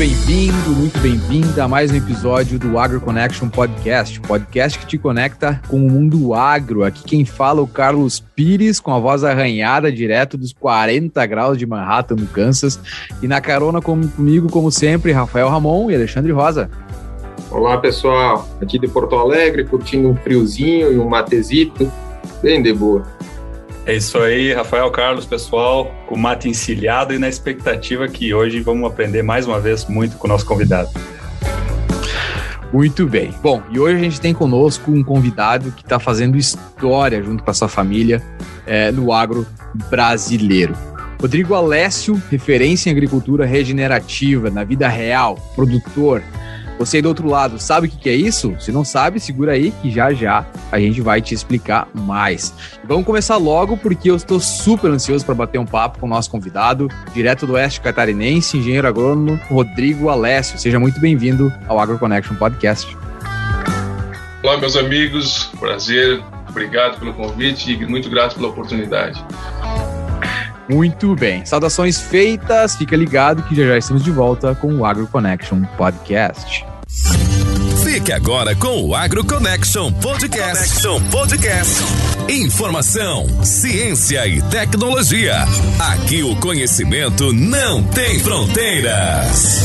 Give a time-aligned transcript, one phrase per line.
[0.00, 5.60] bem-vindo, muito bem-vinda a mais um episódio do Agro Connection Podcast, podcast que te conecta
[5.68, 6.84] com o mundo agro.
[6.84, 11.58] Aqui quem fala é o Carlos Pires, com a voz arranhada direto dos 40 graus
[11.58, 12.80] de Manhattan, no Kansas.
[13.20, 16.70] E na carona comigo, como sempre, Rafael Ramon e Alexandre Rosa.
[17.50, 18.48] Olá, pessoal.
[18.62, 21.92] Aqui de Porto Alegre, curtindo um friozinho e um matezito,
[22.42, 23.04] bem de boa.
[23.90, 28.60] É isso aí, Rafael Carlos, pessoal, com o mate encilhado e na expectativa que hoje
[28.60, 30.88] vamos aprender mais uma vez muito com o nosso convidado.
[32.72, 33.34] Muito bem.
[33.42, 37.50] Bom, e hoje a gente tem conosco um convidado que está fazendo história junto com
[37.50, 38.22] a sua família
[38.64, 39.44] é, no agro
[39.90, 40.72] brasileiro.
[41.20, 46.22] Rodrigo Alessio, referência em agricultura regenerativa na vida real, produtor,
[46.80, 48.56] você aí do outro lado sabe o que, é isso?
[48.58, 52.54] Se não sabe, segura aí que já já a gente vai te explicar mais.
[52.84, 56.30] Vamos começar logo porque eu estou super ansioso para bater um papo com o nosso
[56.30, 60.58] convidado, direto do Oeste Catarinense, engenheiro agrônomo Rodrigo Alessio.
[60.58, 62.96] Seja muito bem-vindo ao AgroConnection Podcast.
[64.42, 69.22] Olá, meus amigos, prazer, obrigado pelo convite e muito grato pela oportunidade.
[70.66, 71.44] Muito bem.
[71.44, 72.76] Saudações feitas.
[72.76, 76.69] Fica ligado que já já estamos de volta com o Agro Connection Podcast.
[77.84, 80.82] Fique agora com o Agro Connection Podcast.
[80.82, 81.74] Connection Podcast.
[82.28, 85.44] Informação, ciência e tecnologia.
[85.78, 89.60] Aqui o conhecimento não tem fronteiras.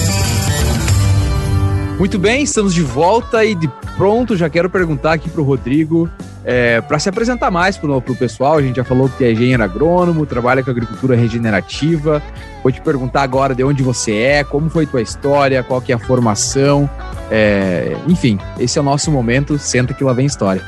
[1.97, 3.67] Muito bem, estamos de volta e de
[3.97, 6.09] pronto já quero perguntar aqui para o Rodrigo
[6.45, 8.57] é, para se apresentar mais para o pessoal.
[8.57, 12.21] A gente já falou que é engenheiro agrônomo, trabalha com agricultura regenerativa.
[12.61, 15.95] Vou te perguntar agora de onde você é, como foi tua história, qual que é
[15.95, 16.89] a formação.
[17.31, 19.57] É, enfim, esse é o nosso momento.
[19.57, 20.61] Senta que lá vem história.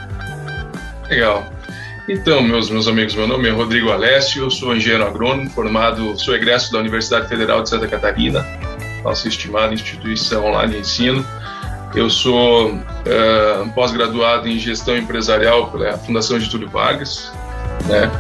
[1.09, 1.43] Legal.
[2.09, 6.33] Então, meus, meus amigos, meu nome é Rodrigo Alessio, eu sou engenheiro agrônomo, formado, sou
[6.33, 8.45] egresso da Universidade Federal de Santa Catarina,
[9.03, 11.25] nossa estimada instituição lá de ensino.
[11.95, 17.31] Eu sou uh, pós-graduado em gestão empresarial pela Fundação Getúlio Vargas,
[17.85, 18.11] né?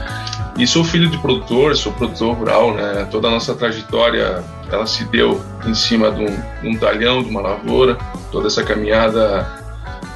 [0.57, 3.07] E sou filho de produtor, sou produtor rural, né?
[3.11, 7.41] Toda a nossa trajetória ela se deu em cima de um, um talhão, de uma
[7.41, 7.95] lavoura.
[8.31, 9.47] Toda essa caminhada,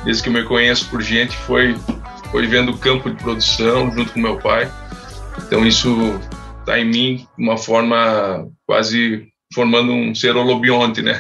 [0.04, 1.78] desde que eu me conheço por gente, foi
[2.32, 4.72] foi vendo o campo de produção junto com meu pai.
[5.46, 6.20] Então isso
[6.62, 11.20] está em mim de uma forma quase formando um ser holobionte, né?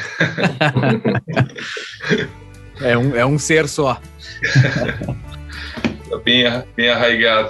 [2.81, 3.99] é, um, é um ser só.
[6.23, 7.49] bem, bem arraigado.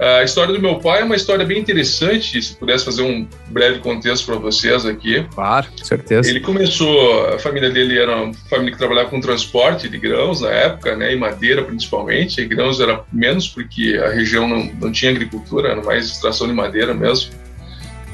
[0.00, 3.80] A história do meu pai é uma história bem interessante, se pudesse fazer um breve
[3.80, 5.26] contexto para vocês aqui.
[5.34, 6.26] Claro, com certeza.
[6.30, 10.48] Ele começou, a família dele era uma família que trabalhava com transporte de grãos na
[10.48, 12.40] época, né, e madeira principalmente.
[12.40, 16.54] E grãos era menos porque a região não, não tinha agricultura, era mais extração de
[16.54, 17.32] madeira mesmo.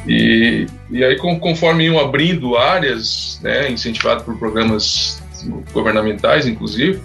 [0.07, 5.21] E, e aí, conforme iam abrindo áreas, né, incentivado por programas
[5.73, 7.01] governamentais, inclusive,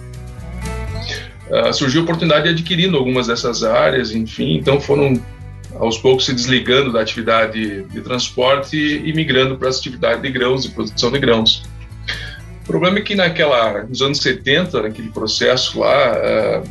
[1.50, 5.20] uh, surgiu a oportunidade de adquirindo algumas dessas áreas, enfim, então foram
[5.78, 10.62] aos poucos se desligando da atividade de transporte e migrando para a atividade de grãos,
[10.62, 11.64] de produção de grãos.
[12.62, 16.12] O problema é que naquela, nos anos 70, naquele processo lá,
[16.62, 16.68] uh,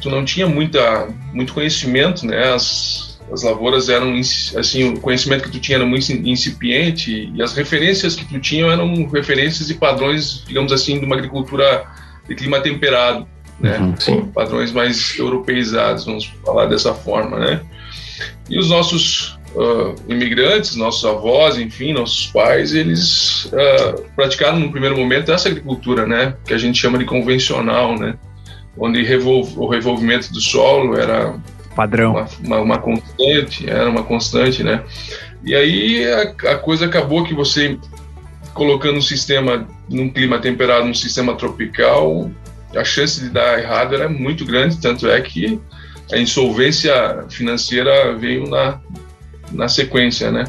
[0.00, 4.14] tu não tinha muita, muito conhecimento, né, as, as lavouras eram
[4.56, 8.66] assim o conhecimento que tu tinha era muito incipiente e as referências que tu tinha
[8.66, 11.86] eram referências e padrões digamos assim de uma agricultura
[12.28, 13.26] de clima temperado
[13.58, 13.78] né?
[13.78, 14.24] Uhum, sim.
[14.26, 17.60] padrões mais europeizados vamos falar dessa forma né?
[18.48, 24.96] E os nossos uh, imigrantes nossos avós enfim nossos pais eles uh, praticaram no primeiro
[24.96, 26.34] momento essa agricultura né?
[26.44, 28.16] Que a gente chama de convencional né?
[28.76, 29.00] Onde
[29.56, 31.34] o revolvimento do solo era
[31.74, 32.12] Padrão.
[32.12, 34.82] Uma, uma, uma, constante, era uma constante, né?
[35.42, 37.78] E aí a, a coisa acabou que você
[38.54, 42.30] colocando um sistema num clima temperado, num sistema tropical,
[42.74, 45.60] a chance de dar errado era muito grande, tanto é que
[46.12, 48.80] a insolvência financeira veio na,
[49.52, 50.44] na sequência, né?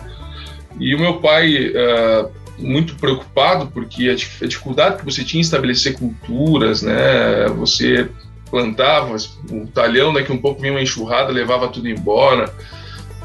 [0.79, 4.15] E o meu pai, uh, muito preocupado, porque a
[4.47, 7.47] dificuldade que você tinha em estabelecer culturas, né?
[7.57, 8.09] Você
[8.49, 9.15] plantava
[9.51, 12.53] o talhão, daqui um pouco vinha uma enxurrada, levava tudo embora.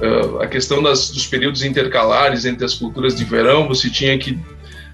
[0.00, 4.38] Uh, a questão das, dos períodos intercalares entre as culturas de verão, você tinha que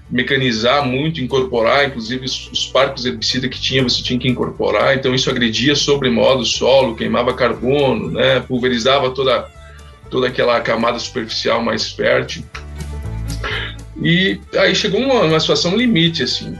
[0.09, 5.13] mecanizar muito, incorporar, inclusive os, os parques herbicida que tinha, você tinha que incorporar, então
[5.13, 9.49] isso agredia sobremodo o solo, queimava carbono, né, pulverizava toda,
[10.09, 12.43] toda aquela camada superficial mais fértil.
[14.01, 16.57] E aí chegou uma, uma situação limite, assim,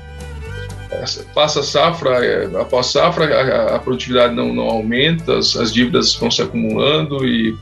[1.34, 6.30] passa safra, é, após safra, a, a produtividade não, não aumenta, as, as, dívidas vão
[6.30, 7.56] se acumulando e,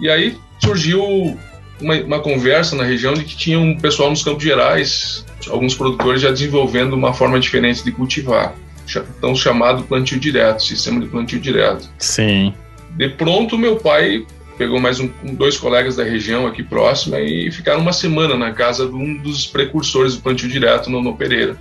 [0.00, 1.38] e aí surgiu
[1.80, 6.20] uma, uma, conversa na região de que tinha um pessoal nos Campos Gerais, alguns produtores
[6.20, 8.54] já desenvolvendo uma forma diferente de cultivar,
[9.20, 11.88] tão chamado plantio direto, sistema de plantio direto.
[11.98, 12.54] Sim.
[12.96, 14.24] De pronto, meu pai
[14.56, 18.86] pegou mais um, dois colegas da região aqui próxima e ficaram uma semana na casa
[18.86, 21.56] de um dos precursores do plantio direto, no, no Pereira.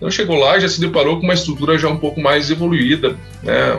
[0.00, 3.14] Então chegou lá e já se deparou com uma estrutura já um pouco mais evoluída,
[3.42, 3.78] né?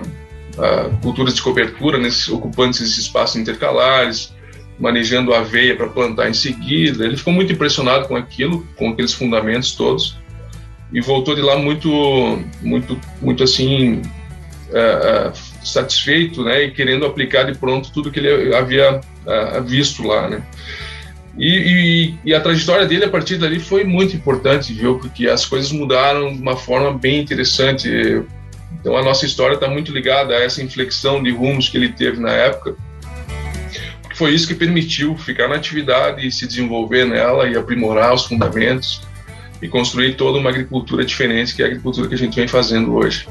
[1.01, 4.31] culturas de cobertura, nesses, ocupando esses espaços intercalares,
[4.79, 7.03] manejando aveia para plantar em seguida.
[7.03, 10.15] Ele ficou muito impressionado com aquilo, com aqueles fundamentos todos,
[10.93, 11.89] e voltou de lá muito,
[12.61, 14.01] muito, muito assim
[14.69, 20.03] uh, uh, satisfeito, né, e querendo aplicar de pronto tudo que ele havia uh, visto
[20.03, 20.43] lá, né.
[21.37, 24.99] E, e, e, a trajetória dele a partir dali foi muito importante, viu?
[24.99, 27.89] Porque as coisas mudaram de uma forma bem interessante.
[28.79, 32.19] Então a nossa história está muito ligada a essa inflexão de rumos que ele teve
[32.19, 32.75] na época
[34.21, 39.01] foi isso que permitiu ficar na atividade e se desenvolver nela e aprimorar os fundamentos
[39.59, 42.93] e construir toda uma agricultura diferente que é a agricultura que a gente vem fazendo
[42.93, 43.27] hoje,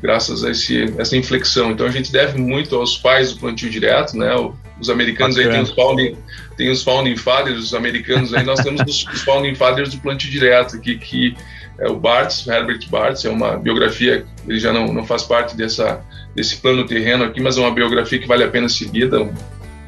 [0.00, 1.72] graças a esse, essa inflexão.
[1.72, 4.32] Então a gente deve muito aos pais do plantio direto, né?
[4.80, 5.54] Os americanos Bacana.
[5.54, 6.16] aí têm os founding,
[6.56, 10.30] tem os founding fathers, os americanos aí nós temos os, os founding fathers do plantio
[10.30, 11.34] direto, que, que
[11.78, 16.02] é o Bartz, Herbert Bartz, é uma biografia, ele já não, não faz parte dessa,
[16.34, 19.20] desse plano terreno aqui, mas é uma biografia que vale a pena ser lida,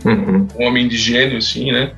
[0.05, 0.46] uhum.
[0.58, 1.93] um homem de gênio, assim, né?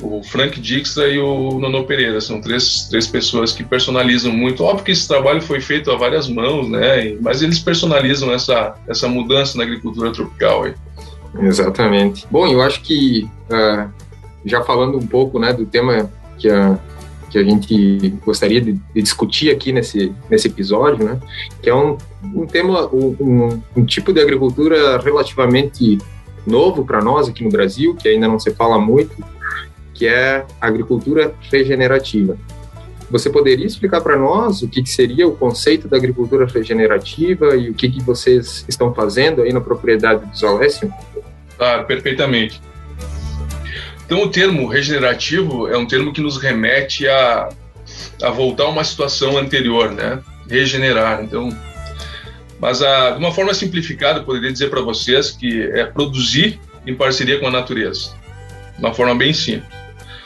[0.00, 4.62] O Frank Dijkstra e o Nono Pereira são três, três pessoas que personalizam muito.
[4.62, 7.16] Óbvio que esse trabalho foi feito a várias mãos, né?
[7.20, 10.64] Mas eles personalizam essa, essa mudança na agricultura tropical.
[10.64, 10.74] Aí.
[11.40, 12.26] Exatamente.
[12.30, 13.90] Bom, eu acho que uh,
[14.44, 16.78] já falando um pouco, né, do tema que a
[17.30, 21.20] que a gente gostaria de, de, discutir aqui nesse, nesse episódio, né?
[21.62, 21.98] Que é um,
[22.34, 25.98] um tema, um, um tipo de agricultura relativamente
[26.46, 29.14] novo para nós aqui no Brasil, que ainda não se fala muito,
[29.92, 32.36] que é a agricultura regenerativa.
[33.10, 37.70] Você poderia explicar para nós o que, que, seria o conceito da agricultura regenerativa e
[37.70, 40.92] o que, que vocês estão fazendo aí na propriedade do Zalésio?
[41.58, 42.62] Claro, perfeitamente.
[44.06, 47.50] Então, o termo regenerativo é um termo que nos remete a,
[48.22, 50.20] a voltar a uma situação anterior, né?
[50.48, 51.22] Regenerar.
[51.22, 51.50] Então,
[52.58, 56.94] mas a, de uma forma simplificada, eu poderia dizer para vocês que é produzir em
[56.94, 58.12] parceria com a natureza.
[58.76, 59.76] De uma forma bem simples.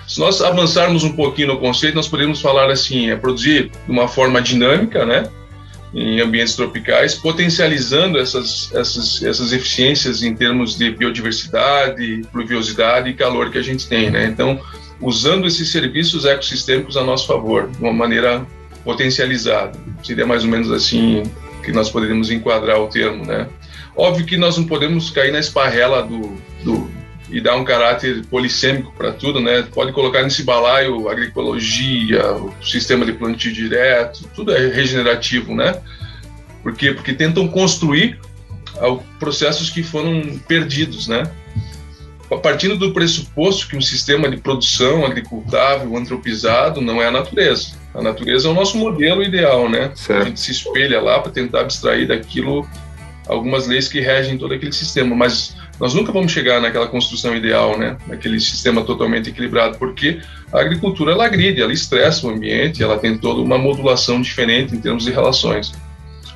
[0.07, 4.07] Se nós avançarmos um pouquinho no conceito, nós podemos falar assim: é produzir de uma
[4.07, 5.25] forma dinâmica, né?
[5.95, 13.51] Em ambientes tropicais, potencializando essas, essas, essas eficiências em termos de biodiversidade, pluviosidade e calor
[13.51, 14.25] que a gente tem, né?
[14.25, 14.59] Então,
[15.03, 18.47] usando esses serviços ecossistêmicos a nosso favor, de uma maneira
[18.85, 19.79] potencializada.
[20.03, 21.25] Seria mais ou menos assim
[21.63, 23.47] que nós poderíamos enquadrar o termo, né?
[23.95, 26.91] Óbvio que nós não podemos cair na esparrela do, do
[27.33, 29.63] e dar um caráter polissêmico para tudo, né?
[29.75, 35.81] Pode colocar nesse balaio agroecologia, o sistema de plantio direto, tudo é regenerativo, né?
[36.63, 36.93] Por quê?
[36.93, 38.21] Porque tentam construir
[39.19, 41.25] processos que foram perdidos, né?
[42.43, 47.75] Partindo do pressuposto que um sistema de produção agricultável, antropizado, não é a natureza.
[47.95, 49.93] A natureza é o nosso modelo ideal, né?
[49.95, 50.23] Certo.
[50.23, 52.67] A gente se espelha lá para tentar abstrair daquilo
[53.29, 57.77] algumas leis que regem todo aquele sistema, mas nós nunca vamos chegar naquela construção ideal,
[57.77, 57.97] né?
[58.07, 60.21] Naquele sistema totalmente equilibrado, porque
[60.53, 64.79] a agricultura ela agride, ela estressa o ambiente, ela tem toda uma modulação diferente em
[64.79, 65.75] termos de relações.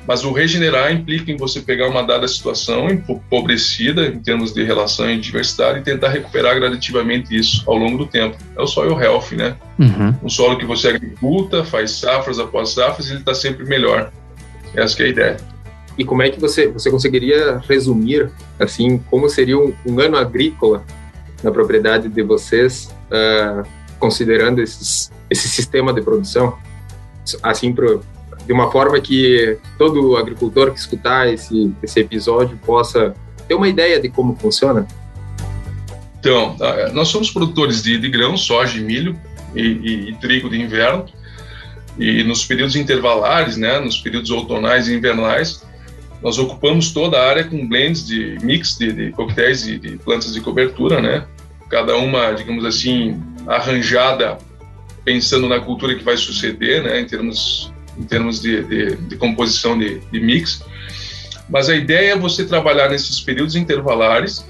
[0.05, 5.09] Mas o regenerar implica em você pegar uma dada situação empobrecida em termos de relação
[5.09, 8.35] e diversidade e tentar recuperar gradativamente isso ao longo do tempo.
[8.53, 9.55] É o soil health, né?
[9.79, 10.13] Uhum.
[10.23, 14.11] Um solo que você agriculta, faz safras após safras e ele está sempre melhor.
[14.75, 15.37] Essa é a ideia.
[15.97, 20.85] E como é que você, você conseguiria resumir, assim, como seria um, um ano agrícola
[21.43, 23.67] na propriedade de vocês, uh,
[23.99, 26.57] considerando esses, esse sistema de produção?
[27.41, 28.03] Assim, pro,
[28.45, 33.13] de uma forma que todo agricultor que escutar esse, esse episódio possa
[33.47, 34.87] ter uma ideia de como funciona?
[36.19, 39.19] Então, ah, nós somos produtores de, de grãos, soja e milho
[39.55, 41.05] e, e, e, trigo de inverno.
[41.97, 45.63] E nos períodos intervalares, né, nos períodos outonais e invernais,
[46.21, 50.33] nós ocupamos toda a área com blends de mix de, de coquetéis e de plantas
[50.33, 51.25] de cobertura, né?
[51.69, 54.37] Cada uma, digamos assim, arranjada
[55.05, 56.99] pensando na cultura que vai suceder, né?
[56.99, 60.63] Em termos em termos de, de, de composição de, de mix.
[61.49, 64.45] Mas a ideia é você trabalhar nesses períodos intervalares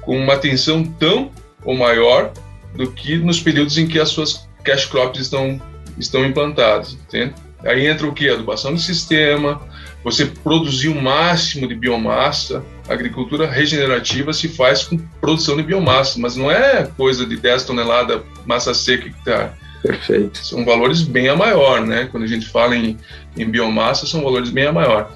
[0.00, 1.30] com uma atenção tão
[1.64, 2.32] ou maior
[2.74, 5.60] do que nos períodos em que as suas cash crops estão,
[5.98, 7.34] estão implantadas, entende?
[7.64, 8.28] Aí entra o que?
[8.28, 9.60] Adubação de sistema,
[10.04, 12.64] você produzir o máximo de biomassa.
[12.88, 17.64] A agricultura regenerativa se faz com produção de biomassa, mas não é coisa de 10
[17.64, 19.52] toneladas massa seca hectare.
[19.82, 20.38] Perfeito.
[20.38, 22.08] São valores bem a maior, né?
[22.10, 22.98] Quando a gente fala em,
[23.36, 25.14] em biomassa, são valores bem a maior.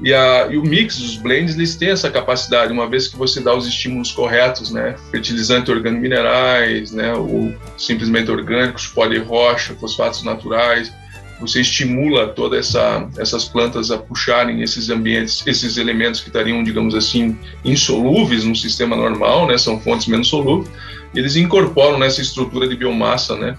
[0.00, 3.40] E, a, e o mix, os blends, eles têm essa capacidade, uma vez que você
[3.40, 4.94] dá os estímulos corretos, né?
[5.10, 7.12] Fertilizante orgânico minerais, né?
[7.14, 8.92] Ou simplesmente orgânicos,
[9.26, 10.92] rocha, fosfatos naturais,
[11.40, 16.94] você estimula todas essa, essas plantas a puxarem esses ambientes, esses elementos que estariam, digamos
[16.94, 20.70] assim, insolúveis no sistema normal, né, são fontes menos solúveis,
[21.14, 23.56] eles incorporam nessa estrutura de biomassa, né,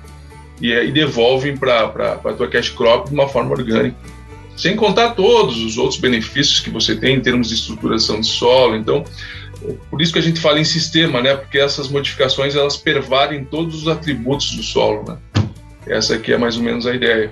[0.61, 1.83] e, e devolvem para
[2.23, 3.97] a tua cash crop de uma forma orgânica.
[4.55, 8.77] Sem contar todos os outros benefícios que você tem em termos de estruturação de solo.
[8.77, 9.03] Então,
[9.89, 13.81] por isso que a gente fala em sistema, né, porque essas modificações elas pervadem todos
[13.81, 15.17] os atributos do solo, né.
[15.85, 17.31] Essa aqui é mais ou menos a ideia.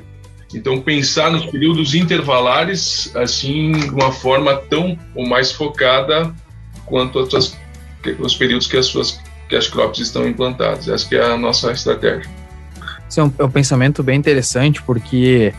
[0.54, 6.34] Então, pensar nos períodos intervalares, assim, de uma forma tão ou mais focada
[6.86, 7.58] quanto as,
[8.20, 9.20] os períodos que as suas
[9.50, 10.88] que as crops estão implantadas.
[10.88, 12.30] Essa é a nossa estratégia.
[13.08, 15.54] Isso é um, é um pensamento bem interessante, porque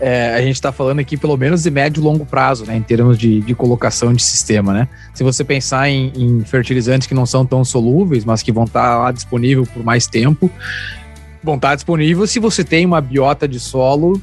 [0.00, 2.82] é, a gente está falando aqui pelo menos de médio e longo prazo, né, em
[2.82, 4.88] termos de, de colocação de sistema, né?
[5.12, 8.82] Se você pensar em, em fertilizantes que não são tão solúveis, mas que vão estar
[8.82, 10.50] tá lá disponível por mais tempo,
[11.44, 14.20] vão estar tá disponível se você tem uma biota de solo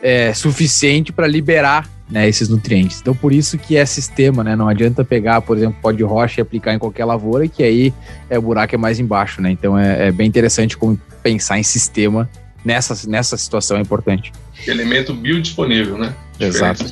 [0.00, 3.00] é, suficiente para liberar né, esses nutrientes.
[3.00, 4.54] Então, por isso que é sistema, né?
[4.54, 7.92] Não adianta pegar, por exemplo, pó de rocha e aplicar em qualquer lavoura, que aí
[8.28, 9.50] é, o buraco é mais embaixo, né?
[9.50, 12.28] Então, é, é bem interessante como pensar em sistema
[12.64, 14.32] nessa, nessa situação é importante.
[14.66, 16.14] Elemento biodisponível, né?
[16.38, 16.84] Exato.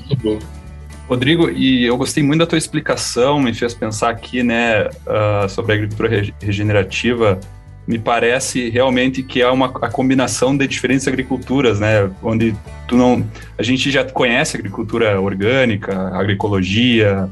[1.09, 5.73] Rodrigo, e eu gostei muito da tua explicação, me fez pensar aqui, né, uh, sobre
[5.73, 7.41] a agricultura regenerativa
[7.91, 12.09] me parece realmente que é uma a combinação de diferentes agriculturas, né?
[12.23, 12.55] Onde
[12.87, 13.27] tu não,
[13.59, 17.29] a gente já conhece agricultura orgânica, agroecologia,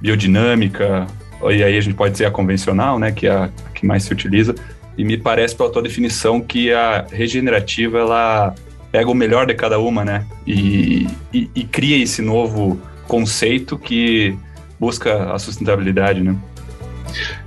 [0.00, 1.08] biodinâmica,
[1.50, 3.10] e aí a gente pode dizer a convencional, né?
[3.10, 4.54] Que é a que mais se utiliza.
[4.96, 8.54] E me parece pela tua definição que a regenerativa ela
[8.92, 10.24] pega o melhor de cada uma, né?
[10.46, 14.38] E, e, e cria esse novo conceito que
[14.78, 16.36] busca a sustentabilidade, né?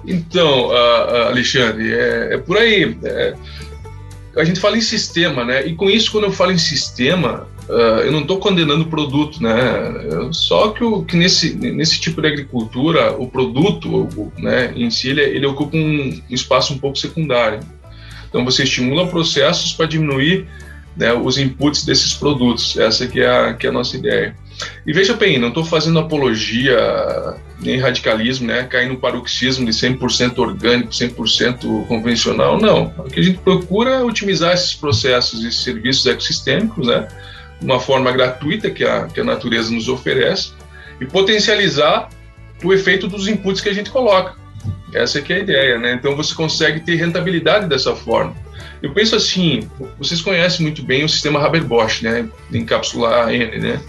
[0.06, 2.98] Então, uh, Alexandre, é, é, por aí.
[3.04, 3.36] É,
[4.36, 5.66] a gente fala em sistema, né?
[5.66, 9.42] E com isso, quando eu falo em sistema, uh, eu não estou condenando o produto,
[9.42, 9.54] né?
[10.32, 15.22] Só que, o, que nesse, nesse tipo de agricultura, o produto né, em si, ele,
[15.22, 17.60] ele ocupa um espaço um pouco secundário.
[18.30, 20.48] Então, você estimula processos para diminuir
[20.96, 22.78] né, os inputs desses produtos.
[22.78, 24.36] Essa que é a, que é a nossa ideia.
[24.86, 26.78] E veja bem, não estou fazendo apologia
[27.62, 32.94] nem radicalismo, né, cair no paroxismo de 100% orgânico, 100% convencional, não.
[32.98, 37.08] O que a gente procura é otimizar esses processos e serviços ecossistêmicos, né,
[37.60, 40.52] de uma forma gratuita que a, que a natureza nos oferece
[41.00, 42.10] e potencializar
[42.64, 44.36] o efeito dos inputs que a gente coloca.
[44.94, 45.94] Essa é a ideia, né?
[45.94, 48.36] Então você consegue ter rentabilidade dessa forma.
[48.82, 53.80] Eu penso assim, vocês conhecem muito bem o sistema Haber-Bosch, né, de encapsular N, né?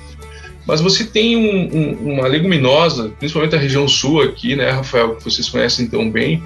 [0.66, 5.24] Mas você tem um, um, uma leguminosa, principalmente a região sul aqui, né, Rafael, que
[5.24, 6.42] vocês conhecem tão bem.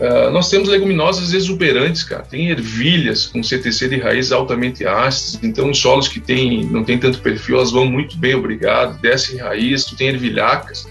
[0.00, 2.22] Uh, nós temos leguminosas exuberantes, cara.
[2.22, 6.96] Tem ervilhas com CTC de raiz altamente ácidas, então os solos que tem, não tem
[6.96, 8.98] tanto perfil, elas vão muito bem, obrigado.
[9.00, 10.88] Desce raiz, tu tem ervilhacas.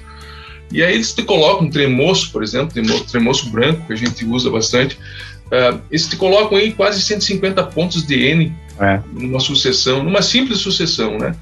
[0.71, 4.23] E aí eles te colocam um tremoço, por exemplo, tremoço, tremoço branco, que a gente
[4.25, 4.95] usa bastante.
[5.47, 8.99] Uh, eles te colocam aí quase 150 pontos de N é.
[9.11, 11.35] numa sucessão, numa simples sucessão, né?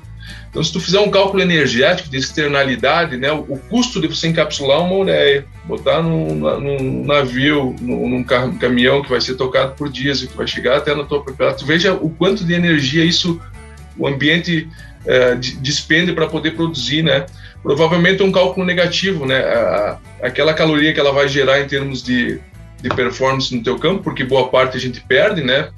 [0.58, 4.28] Então, se tu fizer um cálculo energético de externalidade, né, o, o custo de você
[4.28, 9.88] encapsular uma ureia, botar num, num navio, num, num, caminhão que vai ser tocado por
[9.88, 13.40] diesel, que vai chegar até na tua propriedade, tu veja o quanto de energia isso,
[13.96, 14.68] o ambiente
[15.06, 17.28] é, despende para poder produzir, né?
[17.62, 19.38] Provavelmente um cálculo negativo, né?
[19.38, 22.40] A, aquela caloria que ela vai gerar em termos de,
[22.82, 25.70] de performance no teu campo, porque boa parte a gente perde, né?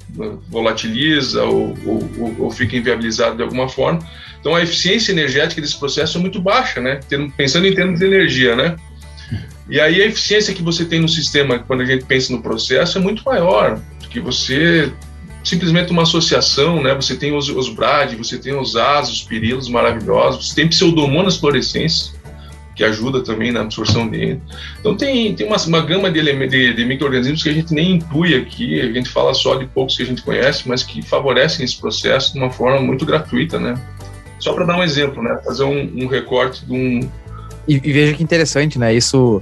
[0.48, 4.00] Volatiliza ou, ou, ou fica inviabilizado de alguma forma
[4.40, 7.00] então a eficiência energética desse processo é muito baixa, né?
[7.36, 8.76] Pensando em termos de energia, né?
[9.68, 12.98] E aí a eficiência que você tem no sistema quando a gente pensa no processo
[12.98, 14.92] é muito maior, porque você
[15.44, 16.94] simplesmente uma associação, né?
[16.94, 21.36] Você tem os, os BRAD, você tem os AS, os pirilos maravilhosos, você tem pseudomonas
[21.36, 22.12] fluorescentes,
[22.74, 24.40] que ajuda também na absorção dele.
[24.78, 27.92] Então tem, tem uma, uma gama de, elementos, de, de micro-organismos que a gente nem
[27.92, 31.64] intui aqui, a gente fala só de poucos que a gente conhece, mas que favorecem
[31.64, 33.74] esse processo de uma forma muito gratuita, né?
[34.40, 35.38] Só para dar um exemplo, né?
[35.44, 37.00] Fazer um, um recorte de um.
[37.68, 38.92] E, e, veja que interessante, né?
[38.92, 39.40] Isso.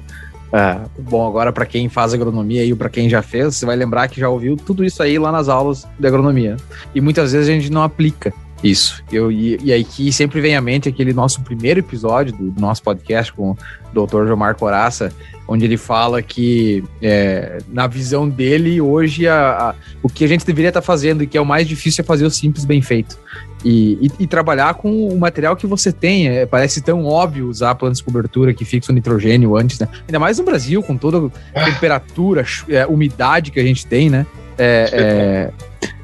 [0.53, 4.09] É, bom, agora para quem faz agronomia e para quem já fez, você vai lembrar
[4.09, 6.57] que já ouviu tudo isso aí lá nas aulas de agronomia.
[6.95, 8.33] E muitas vezes a gente não aplica.
[8.63, 9.03] Isso.
[9.13, 12.83] Eu, e, e aí que sempre vem à mente aquele nosso primeiro episódio do, nosso
[12.83, 14.27] podcast com o Dr.
[14.27, 15.13] Jomar Coraça,
[15.47, 20.45] onde ele fala que, é, na visão dele, hoje a, a, o que a gente
[20.45, 22.83] deveria estar tá fazendo e que é o mais difícil é fazer o simples bem
[22.83, 23.19] feito.
[23.65, 26.29] E, e, e trabalhar com o material que você tem.
[26.29, 29.89] É, parece tão óbvio usar plantas de cobertura que fixam nitrogênio antes, né?
[30.07, 34.27] Ainda mais no Brasil, com toda a temperatura, é, umidade que a gente tem, né?
[34.59, 35.53] É,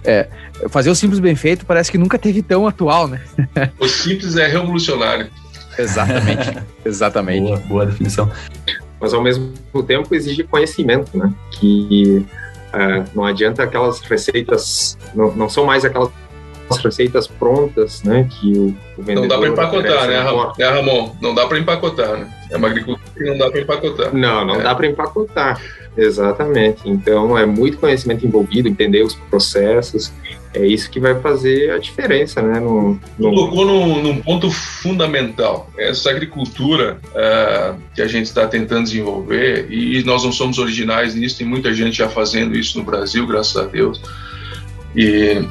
[0.05, 0.29] é,
[0.63, 3.21] é, fazer o simples bem feito parece que nunca teve tão atual, né?
[3.79, 5.29] O simples é revolucionário.
[5.77, 6.59] Exatamente.
[6.85, 7.43] Exatamente.
[7.43, 8.31] Boa, boa definição
[9.05, 9.53] mas ao mesmo
[9.87, 11.31] tempo exige conhecimento, né?
[11.51, 12.25] Que
[12.73, 16.11] uh, não adianta aquelas receitas, não, não são mais aquelas
[16.83, 18.27] receitas prontas, né?
[18.31, 20.53] Que o, o vendedor não dá para empacotar, né, Ramon?
[20.59, 21.17] É, Ramon?
[21.21, 22.35] Não dá para empacotar, né?
[22.51, 24.15] É uma agricultura que não dá para empacotar.
[24.15, 24.63] Não, não é.
[24.63, 25.61] dá para empacotar.
[25.97, 26.89] Exatamente.
[26.89, 30.13] Então é muito conhecimento envolvido, entender os processos
[30.55, 32.61] é isso que vai fazer a diferença, né?
[32.61, 33.31] No, no...
[33.31, 35.69] Colocou num, num, ponto fundamental.
[35.77, 41.39] Essa agricultura uh, que a gente está tentando desenvolver, e nós não somos originais nisso,
[41.39, 44.01] tem muita gente já fazendo isso no Brasil, graças a Deus.
[44.95, 45.45] E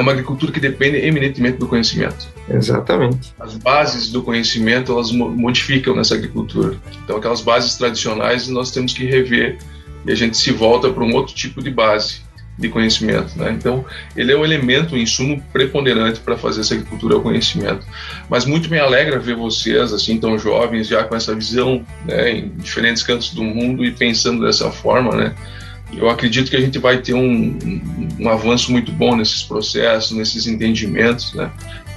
[0.00, 2.28] é uma agricultura que depende eminentemente do conhecimento.
[2.48, 3.32] Exatamente.
[3.38, 6.76] As bases do conhecimento, elas modificam nessa agricultura.
[7.04, 9.58] Então, aquelas bases tradicionais nós temos que rever
[10.06, 12.22] e a gente se volta para um outro tipo de base
[12.58, 13.38] de conhecimento.
[13.38, 13.54] Né?
[13.58, 13.84] Então,
[14.16, 17.86] ele é o elemento, o insumo preponderante para fazer essa agricultura, o conhecimento.
[18.28, 22.48] Mas muito me alegra ver vocês, assim, tão jovens, já com essa visão né, em
[22.56, 25.34] diferentes cantos do mundo e pensando dessa forma, né?
[25.96, 27.58] Eu acredito que a gente vai ter um,
[28.18, 31.50] um, avanço muito bom nesses processos, nesses entendimentos, né?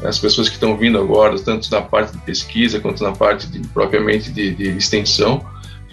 [0.04, 3.60] As pessoas que estão vindo agora, tanto na parte de pesquisa quanto na parte de,
[3.70, 5.46] propriamente de, de extensão,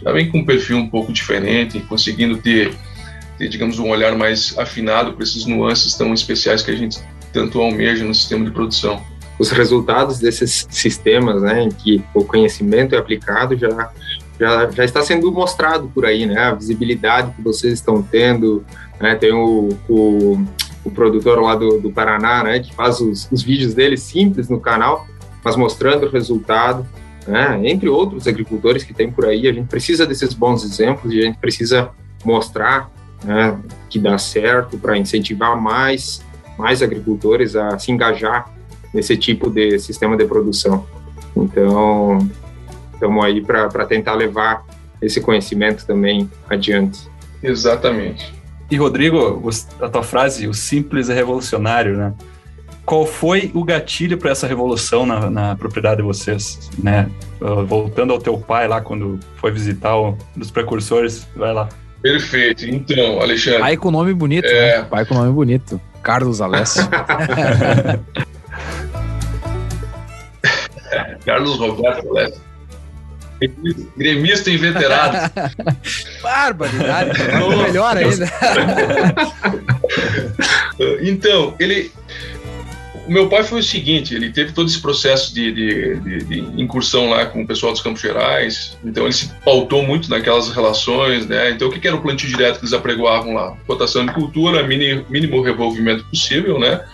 [0.03, 2.75] já vem com um perfil um pouco diferente, conseguindo ter
[3.41, 7.01] ter, digamos, um olhar mais afinado para esses nuances tão especiais que a gente
[7.33, 9.03] tanto almeja no sistema de produção.
[9.39, 13.91] Os resultados desses sistemas, né, em que o conhecimento é aplicado, já,
[14.41, 18.65] já, já está sendo mostrado por aí, né, a visibilidade que vocês estão tendo,
[18.99, 20.43] né, tem o, o,
[20.83, 24.59] o produtor lá do, do Paraná, né, que faz os, os vídeos dele simples no
[24.59, 25.07] canal,
[25.45, 26.87] mas mostrando o resultado,
[27.27, 31.21] né, entre outros agricultores que tem por aí, a gente precisa desses bons exemplos e
[31.21, 31.91] a gente precisa
[32.25, 32.91] mostrar
[33.23, 33.59] né,
[33.91, 36.25] que dá certo para incentivar mais,
[36.59, 38.51] mais agricultores a se engajar
[38.95, 40.87] nesse tipo de sistema de produção.
[41.37, 42.19] Então,
[43.01, 44.63] estamos aí para tentar levar
[45.01, 47.09] esse conhecimento também adiante.
[47.43, 48.35] Exatamente.
[48.71, 49.43] E Rodrigo,
[49.81, 52.13] a tua frase, o simples é revolucionário, né?
[52.85, 57.09] Qual foi o gatilho para essa revolução na, na, propriedade de vocês, né?
[57.41, 61.69] Uh, voltando ao teu pai lá quando foi visitar um dos precursores, vai lá.
[62.03, 62.67] Perfeito.
[62.67, 63.61] Então, Alexandre.
[63.61, 64.79] Pai com nome bonito, é...
[64.79, 64.85] né?
[64.85, 65.81] Pai com nome bonito.
[66.03, 66.89] Carlos Alessio.
[71.25, 72.50] Carlos Roberto Alessio.
[73.97, 75.33] Gremista inveterado.
[76.23, 77.19] Barbaridade.
[77.67, 78.31] melhor ainda.
[81.03, 81.91] então, ele,
[83.11, 86.63] o meu pai foi o seguinte, ele teve todo esse processo de, de, de, de,
[86.63, 91.27] incursão lá com o pessoal dos Campos Gerais, então ele se pautou muito naquelas relações,
[91.27, 91.51] né?
[91.51, 93.57] Então o que, era o plantio direto que eles apregoavam lá?
[93.67, 96.85] Rotação de cultura, mini, mínimo revolvimento possível, né?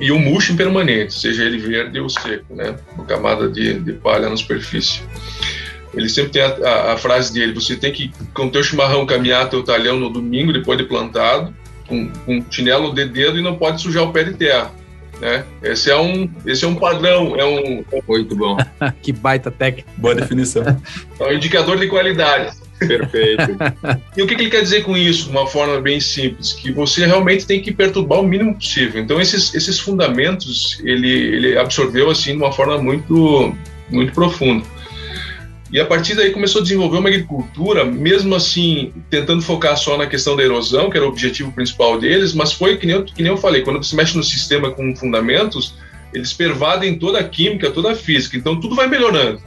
[0.00, 2.74] E o mulching permanente, seja ele verde ou seco, né?
[2.96, 5.02] Uma camada de, de palha na superfície.
[5.96, 9.06] Ele sempre tem a, a, a, frase dele: você tem que, com o teu chimarrão,
[9.06, 11.54] caminhar teu talhão no domingo, depois de plantado,
[11.86, 14.72] com, com chinelo de dedo e não pode sujar o pé de terra.
[15.20, 15.44] Né?
[15.62, 17.84] Esse, é um, esse é um padrão, é um.
[18.08, 18.56] Muito bom.
[19.02, 19.88] que baita técnica.
[19.96, 20.64] Boa definição.
[21.20, 22.56] É um indicador de qualidade.
[22.78, 23.56] Perfeito.
[24.16, 26.52] e o que, que, ele quer dizer com isso, de uma forma bem simples?
[26.52, 29.00] Que você realmente tem que perturbar o mínimo possível.
[29.00, 33.54] Então, esses, esses fundamentos ele, ele absorveu assim de uma forma muito,
[33.88, 34.66] muito profunda.
[35.74, 40.06] E a partir daí começou a desenvolver uma agricultura, mesmo assim, tentando focar só na
[40.06, 43.20] questão da erosão, que era o objetivo principal deles, mas foi que nem, eu, que
[43.20, 45.74] nem eu falei, quando você mexe no sistema com fundamentos,
[46.14, 49.42] eles pervadem toda a química, toda a física, então tudo vai melhorando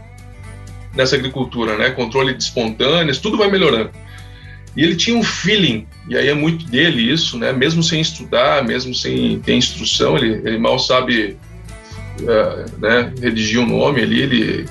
[0.94, 1.92] nessa agricultura, né?
[1.92, 3.92] Controle de espontâneas, tudo vai melhorando.
[4.76, 7.54] E ele tinha um feeling, e aí é muito dele isso, né?
[7.54, 11.38] Mesmo sem estudar, mesmo sem ter instrução, ele, ele mal sabe
[12.20, 14.66] uh, né, redigir um nome ali, ele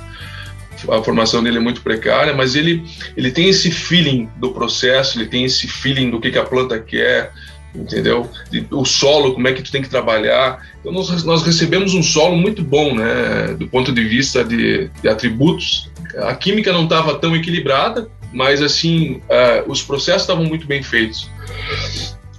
[0.90, 2.84] a formação dele é muito precária, mas ele,
[3.16, 6.78] ele tem esse feeling do processo, ele tem esse feeling do que, que a planta
[6.78, 7.32] quer,
[7.74, 8.30] entendeu?
[8.70, 10.66] O solo, como é que tu tem que trabalhar.
[10.80, 15.08] Então nós, nós recebemos um solo muito bom, né, do ponto de vista de, de
[15.08, 15.90] atributos.
[16.18, 21.30] A química não estava tão equilibrada, mas assim, uh, os processos estavam muito bem feitos.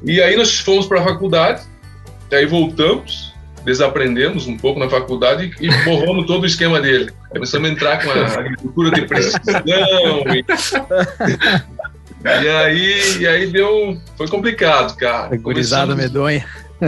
[0.04, 1.63] E aí nós fomos para a faculdade,
[2.32, 3.27] aí voltamos,
[3.63, 7.12] desaprendemos um pouco na faculdade e borramos todo o esquema dele.
[7.30, 10.24] Começamos a entrar com a agricultura de precisão.
[10.34, 10.46] E,
[12.24, 13.98] e aí, e aí deu.
[14.15, 15.36] Foi complicado, cara.
[15.38, 16.46] Gurizada medonha.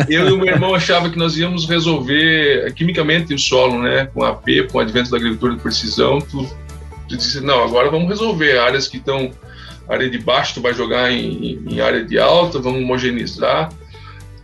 [0.07, 4.07] Eu e o meu irmão achava que nós íamos resolver quimicamente o solo, né?
[4.13, 6.19] Com a AP, com o advento da agricultura de precisão.
[6.19, 6.47] Tu,
[7.07, 9.31] tu disse, não, agora vamos resolver áreas que estão.
[9.87, 13.71] Área de baixo, tu vai jogar em, em área de alta, vamos homogeneizar.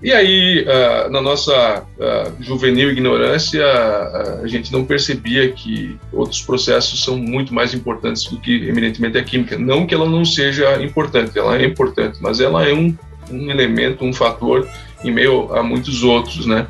[0.05, 6.43] E aí, uh, na nossa uh, juvenil ignorância, uh, a gente não percebia que outros
[6.43, 9.57] processos são muito mais importantes do que, eminentemente, a química.
[9.57, 12.95] Não que ela não seja importante, ela é importante, mas ela é um,
[13.31, 14.69] um elemento, um fator
[15.03, 16.67] em meio a muitos outros, né?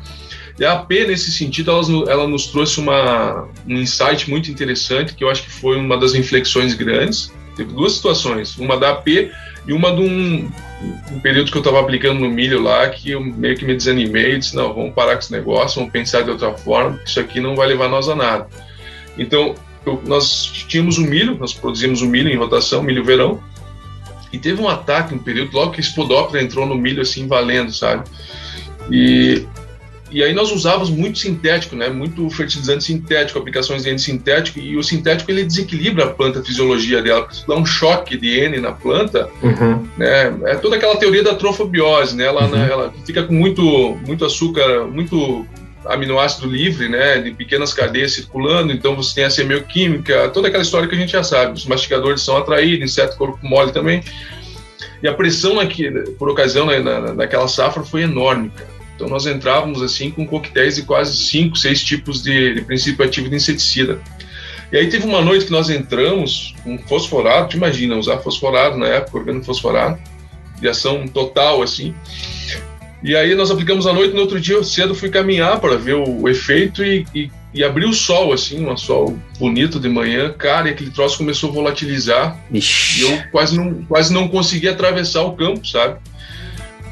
[0.58, 5.22] E a AP, nesse sentido, ela, ela nos trouxe uma, um insight muito interessante, que
[5.22, 7.30] eu acho que foi uma das inflexões grandes.
[7.54, 9.06] Teve duas situações, uma da AP
[9.66, 10.50] e uma de um,
[11.12, 14.38] um período que eu estava aplicando no milho lá, que eu meio que me desanimei
[14.38, 17.56] disse, não, vamos parar com esse negócio, vamos pensar de outra forma, isso aqui não
[17.56, 18.46] vai levar nós a nada.
[19.18, 23.42] Então, eu, nós tínhamos o milho, nós produzimos o milho em rotação, milho verão,
[24.32, 27.72] e teve um ataque um período, logo que a Spodoptera entrou no milho assim, valendo,
[27.72, 28.08] sabe?
[28.90, 29.46] E
[30.10, 31.88] e aí nós usávamos muito sintético, né?
[31.88, 36.44] Muito fertilizante sintético, aplicações de N sintético, e o sintético ele desequilibra a planta, a
[36.44, 39.86] fisiologia dela, porque dá um choque de N na planta, uhum.
[39.96, 40.34] né?
[40.44, 42.24] É toda aquela teoria da trofobiose, né?
[42.24, 42.50] Ela, uhum.
[42.50, 42.68] né?
[42.70, 45.44] ela fica com muito, muito açúcar, muito
[45.84, 47.18] aminoácido livre, né?
[47.18, 51.12] De pequenas cadeias circulando, então você tem a semioquímica, toda aquela história que a gente
[51.12, 51.52] já sabe.
[51.52, 54.02] Os mastigadores são atraídos, inseto corpo mole também.
[55.02, 58.75] E a pressão aqui, por ocasião né, na, naquela safra foi enorme, cara.
[58.96, 63.28] Então nós entrávamos assim com coquetéis de quase cinco, seis tipos de, de princípio ativo
[63.28, 64.00] de inseticida.
[64.72, 68.86] E aí teve uma noite que nós entramos com fosforado, tu imagina, usar fosforado na
[68.86, 69.98] época, organofosforado,
[70.58, 71.94] de ação total assim.
[73.02, 75.94] E aí nós aplicamos à noite, no outro dia eu cedo fui caminhar para ver
[75.94, 80.32] o, o efeito e, e, e abriu o sol, assim, um sol bonito de manhã,
[80.32, 82.40] cara, e aquele troço começou a volatilizar.
[82.50, 83.00] Ixi.
[83.00, 86.00] E eu quase não, quase não consegui atravessar o campo, sabe?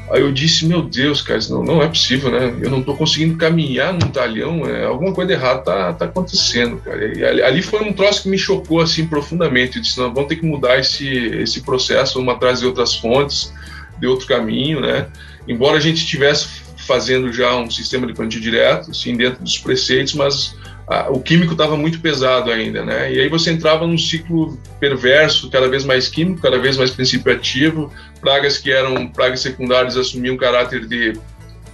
[0.09, 2.55] Aí eu disse, meu Deus, cara, não, não é possível, né?
[2.61, 7.17] Eu não estou conseguindo caminhar num talhão, é, alguma coisa errada tá, tá acontecendo, cara.
[7.17, 9.77] E ali, ali, foi um troço que me chocou, assim, profundamente.
[9.77, 13.51] Eu disse, não, vamos ter que mudar esse, esse processo, vamos atrás de outras fontes,
[13.97, 15.07] de outro caminho, né?
[15.47, 20.13] Embora a gente estivesse fazendo já um sistema de plantio direto, assim, dentro dos preceitos,
[20.13, 20.55] mas
[20.87, 23.11] a, o químico estava muito pesado ainda, né?
[23.11, 27.31] E aí você entrava num ciclo perverso, cada vez mais químico, cada vez mais princípio
[27.31, 31.13] ativo, pragas que eram pragas secundárias assumiam caráter de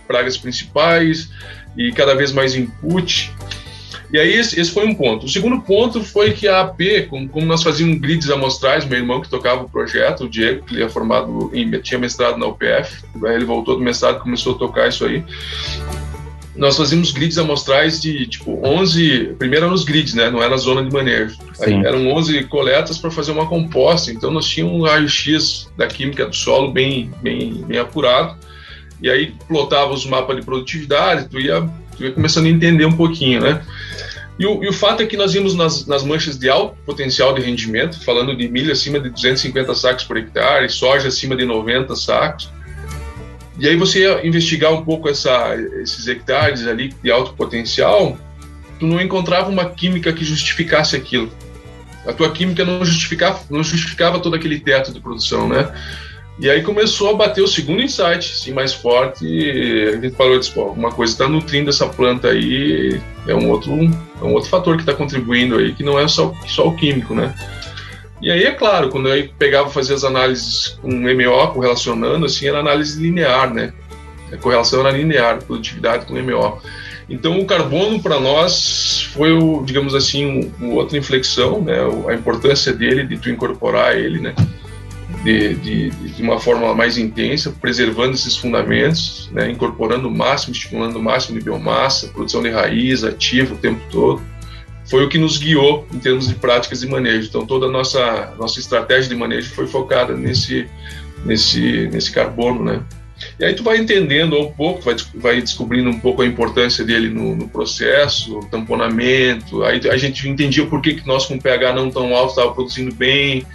[0.07, 1.29] pragas principais
[1.77, 3.33] e cada vez mais input.
[4.13, 5.25] E aí esse, esse, foi um ponto.
[5.25, 9.21] O segundo ponto foi que a AP, como, como, nós fazíamos grids amostrais, meu irmão
[9.21, 13.05] que tocava o projeto, o Diego, que ele é formado, em, tinha mestrado na UPF,
[13.23, 15.23] ele voltou do mestrado e começou a tocar isso aí.
[16.55, 20.29] Nós fazíamos grids amostrais de tipo 11, primeiro eram os grids, né?
[20.29, 21.37] Não era a zona de manejo.
[21.61, 26.25] Aí, eram 11 coletas para fazer uma composta, então nós tínhamos um raio-x da química
[26.25, 28.37] do solo bem, bem, bem apurado.
[29.01, 31.61] E aí plotava os mapas de produtividade, tu ia,
[31.97, 33.61] tu ia começando a entender um pouquinho, né?
[34.37, 37.33] E o, e o, fato é que nós vimos nas, nas, manchas de alto potencial
[37.33, 41.95] de rendimento, falando de milho acima de 250 sacos por hectare, soja acima de 90
[41.95, 42.49] sacos.
[43.61, 48.17] E aí você investigar um pouco essa, esses hectares ali de alto potencial,
[48.79, 51.31] tu não encontrava uma química que justificasse aquilo.
[52.07, 55.71] A tua química não justificava, não justificava todo aquele teto de produção, né?
[56.39, 59.23] E aí começou a bater o segundo insight, assim, mais forte.
[59.89, 63.71] a gente falou, disse, pô, uma coisa está nutrindo essa planta aí, é um outro,
[64.19, 67.13] é um outro fator que está contribuindo aí, que não é só, só o químico,
[67.13, 67.31] né?
[68.21, 72.59] E aí, é claro, quando eu pegava fazer as análises com MO, correlacionando, assim, era
[72.59, 73.73] análise linear, né?
[74.31, 76.61] A correlação era linear, produtividade com MO.
[77.09, 81.79] Então, o carbono para nós foi, o, digamos assim, uma outra inflexão, né?
[82.07, 84.35] A importância dele, de tu incorporar ele, né?
[85.23, 90.95] de, de, de, uma forma mais intensa, preservando esses fundamentos, né, incorporando o máximo, estimulando
[90.95, 94.21] o máximo de biomassa, produção de raiz ativa o tempo todo,
[94.91, 97.29] foi o que nos guiou em termos de práticas de manejo.
[97.29, 100.67] Então toda a nossa nossa estratégia de manejo foi focada nesse
[101.25, 102.83] nesse nesse carbono, né?
[103.39, 107.09] E aí tu vai entendendo um pouco, vai, vai descobrindo um pouco a importância dele
[107.09, 109.63] no, no processo, tamponamento.
[109.63, 112.93] Aí a gente entendia por que, que nós com pH não tão alto estava produzindo
[112.93, 113.45] bem,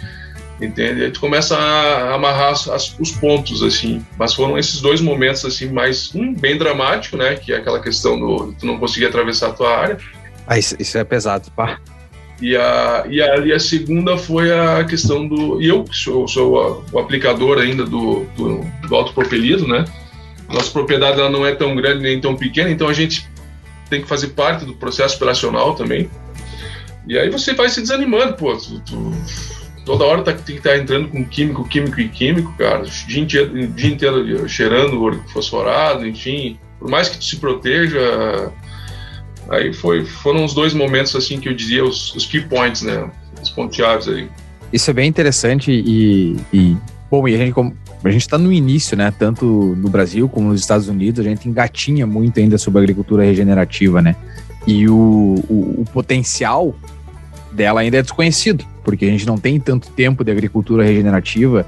[0.59, 1.03] entende?
[1.03, 4.03] Aí tu começa a amarrar as, os pontos, assim.
[4.17, 7.35] Mas foram esses dois momentos, assim, mais, um bem dramático, né?
[7.35, 9.97] Que é aquela questão do tu não conseguir atravessar a tua área.
[10.47, 11.79] Ah, isso, isso é pesado, pá.
[12.41, 15.61] E a, e, a, e a segunda foi a questão do...
[15.61, 19.85] E eu sou, sou o aplicador ainda do, do, do autopropelido, né?
[20.49, 23.27] nossa propriedade ela não é tão grande nem tão pequena, então a gente
[23.89, 26.09] tem que fazer parte do processo operacional também.
[27.07, 28.55] E aí você vai se desanimando, pô.
[28.55, 29.13] Tu, tu,
[29.85, 32.83] toda hora tá, tem que estar tá entrando com químico, químico e químico, cara.
[32.83, 36.59] O dia inteiro, o dia inteiro cheirando fosforado, enfim.
[36.79, 38.51] Por mais que tu se proteja.
[39.49, 43.09] Aí foi, foram os dois momentos, assim, que eu dizia os, os key points, né?
[43.41, 44.27] Os ponteados aí.
[44.71, 46.75] Isso é bem interessante e, e
[47.09, 49.13] bom, e a gente, a gente está no início, né?
[49.17, 53.23] Tanto no Brasil como nos Estados Unidos, a gente engatinha muito ainda sobre a agricultura
[53.23, 54.15] regenerativa, né?
[54.65, 56.75] E o, o, o potencial
[57.53, 61.67] dela ainda é desconhecido porque a gente não tem tanto tempo de agricultura regenerativa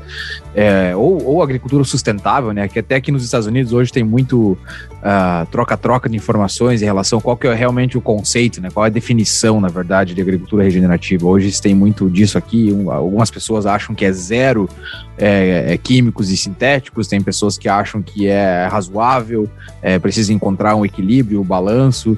[0.56, 2.66] é, ou, ou, agricultura sustentável, né?
[2.70, 4.58] Que até aqui nos Estados Unidos hoje tem muito
[5.04, 8.70] ah, troca-troca uh, de informações em relação a qual que é realmente o conceito, né?
[8.74, 11.28] Qual é a definição, na verdade, de agricultura regenerativa.
[11.28, 12.72] Hoje tem muito disso aqui.
[12.72, 14.70] Um, algumas pessoas acham que é zero
[15.18, 19.50] é, é, químicos e sintéticos, tem pessoas que acham que é razoável,
[19.82, 22.16] é, precisa encontrar um equilíbrio, um balanço.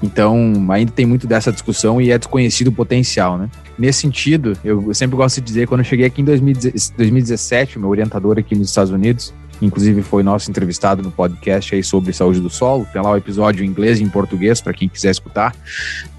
[0.00, 3.50] Então, ainda tem muito dessa discussão e é desconhecido o potencial, né?
[3.78, 8.38] Nesse sentido, eu sempre gosto de dizer, quando eu cheguei aqui em 2017, meu orientador
[8.38, 12.86] aqui nos Estados Unidos, inclusive foi nosso entrevistado no podcast aí sobre saúde do solo,
[12.92, 15.54] tem lá o episódio em inglês e em português para quem quiser escutar.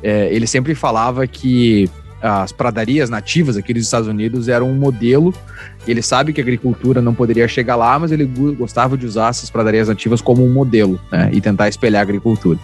[0.03, 1.89] É, ele sempre falava que
[2.21, 5.33] as pradarias nativas aqui dos Estados Unidos eram um modelo.
[5.87, 8.25] Ele sabe que a agricultura não poderia chegar lá, mas ele
[8.57, 12.59] gostava de usar essas pradarias nativas como um modelo né, e tentar espelhar a agricultura.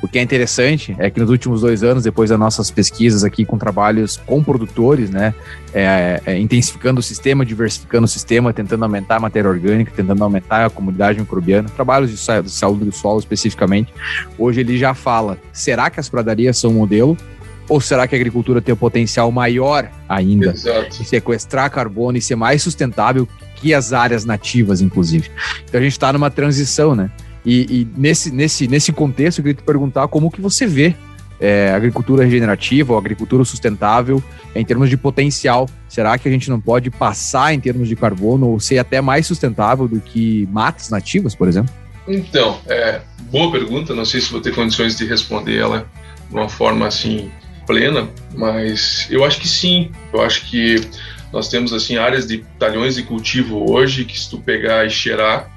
[0.00, 3.44] O que é interessante é que nos últimos dois anos, depois das nossas pesquisas aqui
[3.44, 5.34] com trabalhos com produtores, né,
[5.74, 10.66] é, é, intensificando o sistema, diversificando o sistema, tentando aumentar a matéria orgânica, tentando aumentar
[10.66, 13.92] a comunidade microbiana, trabalhos de saúde do solo especificamente,
[14.38, 17.16] hoje ele já fala: será que as pradarias são um modelo?
[17.68, 20.98] Ou será que a agricultura tem um potencial maior ainda Exato.
[20.98, 25.30] de sequestrar carbono e ser mais sustentável que as áreas nativas, inclusive?
[25.64, 27.10] Então a gente está numa transição, né?
[27.44, 30.94] E, e, nesse, nesse, nesse contexto, eu queria te perguntar como que você vê
[31.40, 34.22] é, agricultura regenerativa ou agricultura sustentável
[34.54, 35.68] em termos de potencial.
[35.88, 39.26] Será que a gente não pode passar em termos de carbono ou ser até mais
[39.26, 41.72] sustentável do que matas nativas, por exemplo?
[42.06, 43.00] Então, é,
[43.30, 43.94] boa pergunta.
[43.94, 45.86] Não sei se vou ter condições de responder ela
[46.28, 47.30] de uma forma assim
[47.68, 49.92] plena, mas eu acho que sim.
[50.10, 50.80] Eu acho que
[51.30, 55.50] nós temos assim áreas de talhões de cultivo hoje que se tu pegar e cheirar,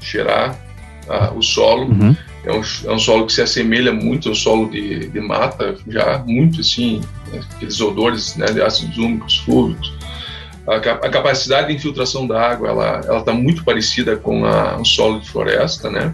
[0.00, 0.58] cheirar
[1.06, 1.88] ah, o solo.
[1.88, 2.16] Uhum.
[2.44, 6.24] É, um, é um solo que se assemelha muito ao solo de, de mata, já
[6.26, 9.92] muito assim, né, aqueles odores né, de ácidos úmicos, fúvicos.
[10.66, 14.84] A, a, capacidade de infiltração da água, ela ela está muito parecida com a, o
[14.84, 16.12] solo de floresta, né?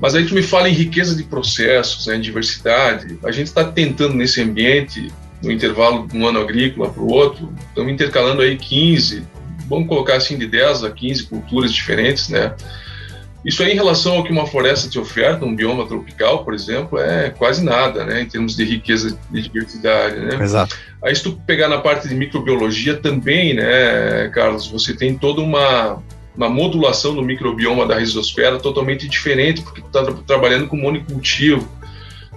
[0.00, 3.18] Mas aí tu me fala em riqueza de processos, né, em diversidade.
[3.22, 7.52] A gente está tentando nesse ambiente, no intervalo de um ano agrícola para o outro,
[7.68, 9.24] estamos intercalando aí 15,
[9.68, 12.54] vamos colocar assim de 10 a 15 culturas diferentes, né?
[13.44, 16.98] Isso aí, em relação ao que uma floresta te oferta, um bioma tropical, por exemplo,
[16.98, 20.42] é quase nada, né, em termos de riqueza de diversidade, né?
[20.42, 20.76] Exato.
[21.02, 26.02] Aí, se tu pegar na parte de microbiologia também, né, Carlos, você tem toda uma,
[26.36, 31.68] uma modulação do microbioma da risosfera totalmente diferente, porque está trabalhando com monocultivo.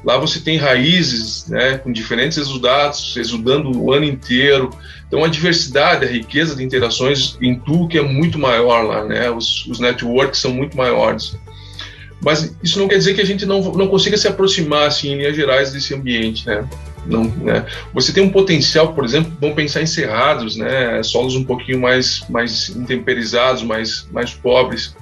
[0.04, 4.70] Lá você tem raízes, né, com diferentes exudados, exudando o ano inteiro.
[5.08, 9.30] Então a diversidade, a riqueza de interações em tu que é muito maior lá, né?
[9.32, 11.38] Os, os networks são muito maiores.
[12.24, 15.18] Mas isso não quer dizer que a gente não, não consiga se aproximar, assim, em
[15.18, 16.68] linhas gerais desse ambiente, né?
[17.06, 17.66] Não, né?
[17.94, 21.04] Você tem um potencial, por exemplo, vamos pensar em cerrados, né?
[21.04, 24.96] Solos um pouquinho mais, mais intemperizados, mais, mais pobres.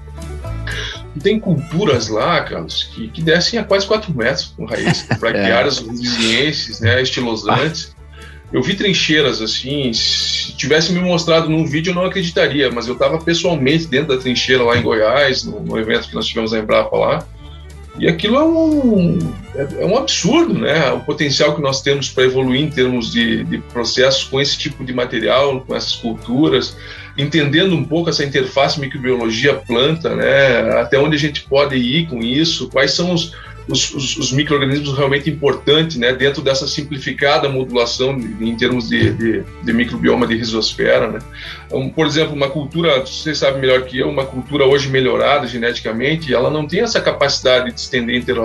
[1.22, 5.92] Tem culturas lá, Carlos, que, que descem a quase 4 metros com raiz, braquiárias é.
[5.92, 7.02] resilientes, né?
[7.02, 7.96] Estilosantes.
[8.54, 12.94] Eu vi trincheiras assim, se tivesse me mostrado num vídeo eu não acreditaria, mas eu
[12.94, 16.60] estava pessoalmente dentro da trincheira lá em Goiás, no, no, evento que nós tivemos na
[16.60, 17.26] Embrapa lá,
[17.98, 19.20] e aquilo é um,
[19.56, 20.92] é, é um absurdo, né?
[20.92, 24.84] O potencial que nós temos para evoluir em termos de, de processos com esse tipo
[24.84, 26.76] de material, com essas culturas,
[27.18, 30.80] entendendo um pouco essa interface microbiologia-planta, né?
[30.80, 33.34] Até onde a gente pode ir com isso, quais são os
[33.72, 39.44] os, os, os micro-organismos realmente importantes né, dentro dessa simplificada modulação em termos de, de,
[39.64, 41.08] de, microbioma de risosfera.
[41.10, 41.20] Né.
[41.72, 46.34] Um, por exemplo, uma cultura, você sabe melhor que eu, uma cultura hoje melhorada geneticamente,
[46.34, 48.42] ela não tem essa capacidade de estender intera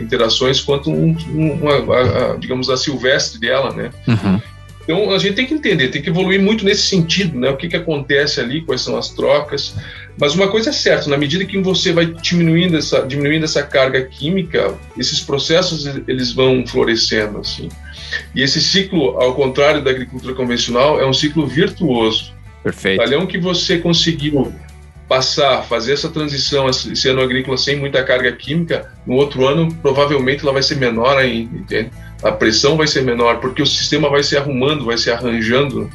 [0.00, 3.74] interações quanto, um, uma, a, a, digamos, a silvestre dela.
[3.74, 3.90] Né.
[4.06, 4.40] Uhum.
[4.82, 7.50] Então a gente tem que entender, tem que evoluir muito nesse sentido, né?
[7.50, 9.76] O que, que acontece ali, quais são as trocas.
[10.20, 14.02] Mas uma coisa é certa, na medida que você vai diminuindo essa, diminuindo essa carga
[14.02, 17.70] química, esses processos eles vão florescendo assim.
[18.34, 22.34] E esse ciclo, ao contrário da agricultura convencional, é um ciclo virtuoso.
[22.62, 22.98] Perfeito.
[22.98, 24.52] Talhão que você conseguiu
[25.08, 30.42] passar, fazer essa transição, esse ano agrícola sem muita carga química, no outro ano provavelmente
[30.42, 31.90] ela vai ser menor ainda, entende?
[32.22, 35.90] A pressão vai ser menor, porque o sistema vai se arrumando, vai se arranjando.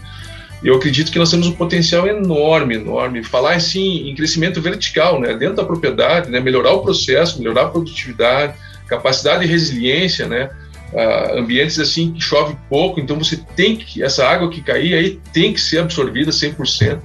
[0.65, 3.23] Eu acredito que nós temos um potencial enorme, enorme.
[3.23, 7.69] Falar assim em crescimento vertical, né, dentro da propriedade, né, melhorar o processo, melhorar a
[7.69, 8.55] produtividade,
[8.87, 10.49] capacidade de resiliência, né,
[10.91, 15.19] uh, ambientes assim que chove pouco, então você tem que essa água que cair aí
[15.31, 16.99] tem que ser absorvida 100%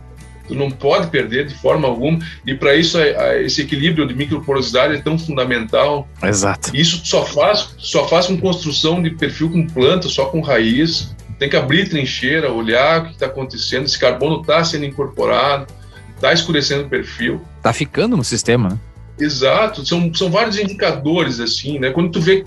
[0.49, 2.99] tu não pode perder de forma alguma, e para isso
[3.45, 6.09] esse equilíbrio de microporosidade é tão fundamental.
[6.21, 6.75] Exato.
[6.75, 11.15] Isso só faz, só faz com construção de perfil com planta, só com raiz.
[11.41, 15.67] Tem que abrir trincheira, olhar o que está acontecendo, esse carbono está sendo incorporado,
[16.15, 17.41] está escurecendo o perfil.
[17.57, 18.79] Está ficando no sistema, né?
[19.19, 21.91] Exato, são, são vários indicadores assim, né?
[21.91, 22.45] Quando tu vê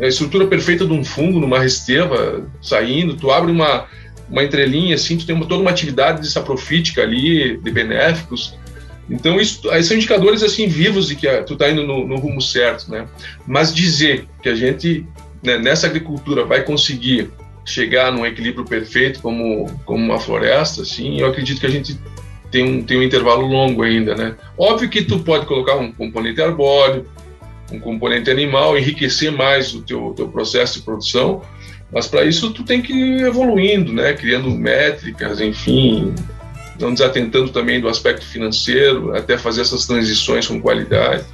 [0.00, 3.86] a estrutura perfeita de um fungo numa resteva saindo, tu abre uma,
[4.30, 8.56] uma entrelinha, assim, tu tem uma, toda uma atividade de saprofítica ali, de benéficos.
[9.10, 12.40] Então, isso, aí são indicadores, assim, vivos de que tu está indo no, no, rumo
[12.40, 13.08] certo, né?
[13.46, 15.04] Mas dizer que a gente,
[15.42, 17.30] né, nessa agricultura, vai conseguir
[17.68, 21.98] chegar num equilíbrio perfeito como, como uma floresta, assim, eu acredito que a gente
[22.50, 24.34] tem um, tem um intervalo longo ainda, né?
[24.56, 27.06] Óbvio que tu pode colocar um componente arbóreo,
[27.70, 31.42] um componente animal, enriquecer mais o teu, teu processo de produção,
[31.92, 34.14] mas para isso tu tem que ir evoluindo, né?
[34.14, 36.14] Criando métricas, enfim,
[36.80, 41.24] não desatentando também do aspecto financeiro, até fazer essas transições com qualidade.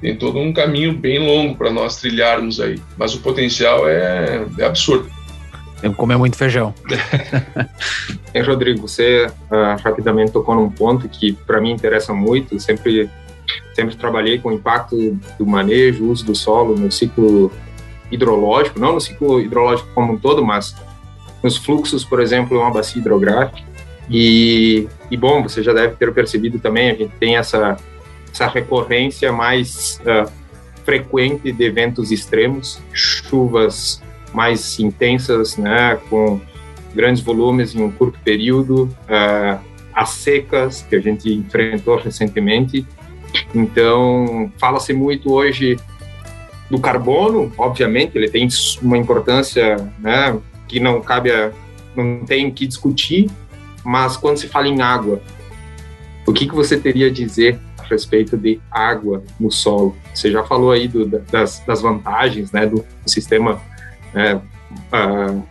[0.00, 4.64] Tem todo um caminho bem longo para nós trilharmos aí, mas o potencial é, é
[4.64, 5.17] absurdo.
[5.80, 6.74] Tem que comer muito feijão.
[8.34, 12.58] é, Rodrigo, você uh, rapidamente tocou num ponto que para mim interessa muito.
[12.58, 13.08] Sempre,
[13.74, 14.96] sempre trabalhei com o impacto
[15.38, 17.52] do manejo, uso do solo no ciclo
[18.10, 20.74] hidrológico, não no ciclo hidrológico como um todo, mas
[21.42, 23.66] nos fluxos, por exemplo, uma bacia hidrográfica.
[24.10, 27.76] E, e bom, você já deve ter percebido também, a gente tem essa,
[28.32, 30.30] essa recorrência mais uh,
[30.84, 36.40] frequente de eventos extremos, chuvas mais intensas, né, com
[36.94, 39.58] grandes volumes em um curto período, uh,
[39.94, 42.86] as secas que a gente enfrentou recentemente.
[43.54, 45.76] Então, fala-se muito hoje
[46.70, 48.48] do carbono, obviamente, ele tem
[48.82, 51.50] uma importância né, que não cabe a,
[51.96, 53.30] não tem que discutir,
[53.84, 55.20] mas quando se fala em água,
[56.26, 59.96] o que, que você teria a dizer a respeito de água no solo?
[60.14, 63.60] Você já falou aí do, das, das, vantagens né, do sistema
[64.12, 64.40] né,
[64.92, 65.42] uh,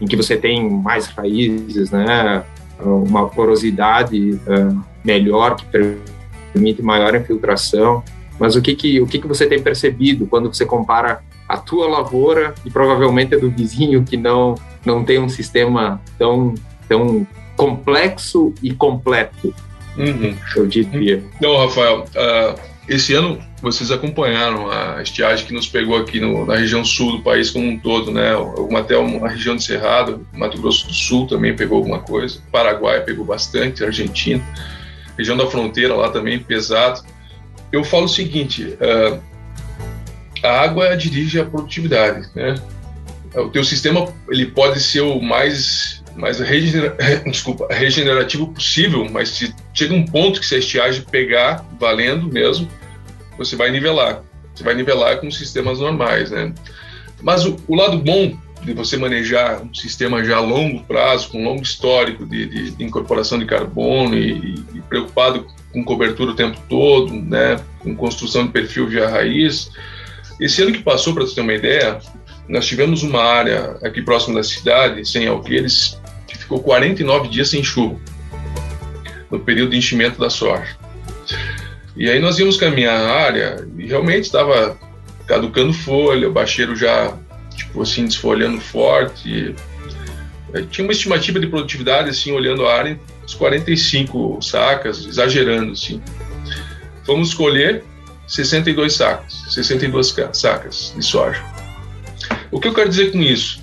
[0.00, 2.44] em que você tem mais raízes, né,
[2.80, 5.64] uma porosidade uh, melhor que
[6.52, 8.02] permite maior infiltração,
[8.38, 11.88] mas o que que, o que que você tem percebido quando você compara a tua
[11.88, 16.54] lavoura e provavelmente a do vizinho que não, não tem um sistema tão,
[16.88, 19.52] tão complexo e completo?
[19.96, 20.36] Uhum.
[20.54, 21.24] Eu diria.
[21.40, 26.56] Não, Rafael, uh, esse ano vocês acompanharam a estiagem que nos pegou aqui no, na
[26.56, 28.30] região sul do país como um todo, né?
[28.78, 33.24] Até uma região de Cerrado, Mato Grosso do Sul também pegou alguma coisa, Paraguai pegou
[33.24, 34.42] bastante, Argentina,
[35.16, 37.02] região da fronteira lá também pesado
[37.72, 39.20] eu falo o seguinte: uh,
[40.42, 42.54] a água dirige a produtividade, né?
[43.34, 46.96] O teu sistema ele pode ser o mais mais regenera
[47.30, 52.68] desculpa, regenerativo possível, mas se chega um ponto que se a estiagem pegar valendo mesmo,
[53.38, 54.22] você vai nivelar.
[54.54, 56.52] Você vai nivelar com sistemas normais, né?
[57.22, 61.44] Mas o, o lado bom de você manejar um sistema já a longo prazo, com
[61.44, 66.58] longo histórico de, de, de incorporação de carbono e, e, preocupado com cobertura o tempo
[66.68, 69.70] todo, né, com construção de perfil via raiz.
[70.40, 71.98] Esse ano que passou, para você ter uma ideia,
[72.48, 77.62] nós tivemos uma área aqui próximo da cidade, sem alqueires, que ficou 49 dias sem
[77.62, 77.96] chuva,
[79.30, 80.76] no período de enchimento da soja.
[81.98, 84.78] E aí nós íamos caminhar a área e realmente estava
[85.26, 87.12] caducando folha, o bacheiro já,
[87.56, 89.52] tipo assim, desfolhando forte.
[90.70, 96.00] Tinha uma estimativa de produtividade, assim, olhando a área, uns 45 sacas, exagerando assim.
[97.04, 97.82] Vamos escolher
[98.28, 101.42] 62 sacas, 62 sacas de soja.
[102.52, 103.60] O que eu quero dizer com isso?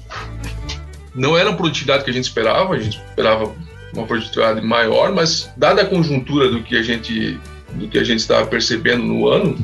[1.16, 3.56] Não era a produtividade que a gente esperava, a gente esperava
[3.94, 7.40] uma produtividade maior, mas dada a conjuntura do que a gente
[7.76, 9.58] do que a gente estava percebendo no ano,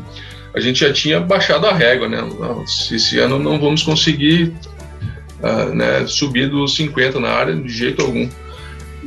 [0.54, 2.20] a gente já tinha baixado a régua, né?
[2.66, 4.54] Esse ano não vamos conseguir
[5.42, 8.28] uh, né, subir dos 50 na área de jeito algum.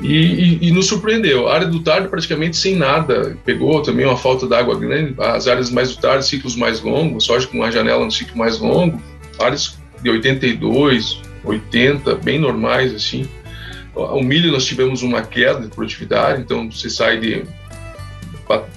[0.03, 1.49] E, e, e, nos surpreendeu.
[1.49, 3.37] A área do tarde praticamente sem nada.
[3.45, 5.15] Pegou também uma falta d'água grande.
[5.19, 8.59] As áreas mais do tarde, ciclos mais longos, soja com uma janela no ciclo mais
[8.59, 9.01] longo.
[9.39, 13.29] Áreas de 82, 80, bem normais assim.
[13.95, 17.45] O milho nós tivemos uma queda de produtividade, então você sai de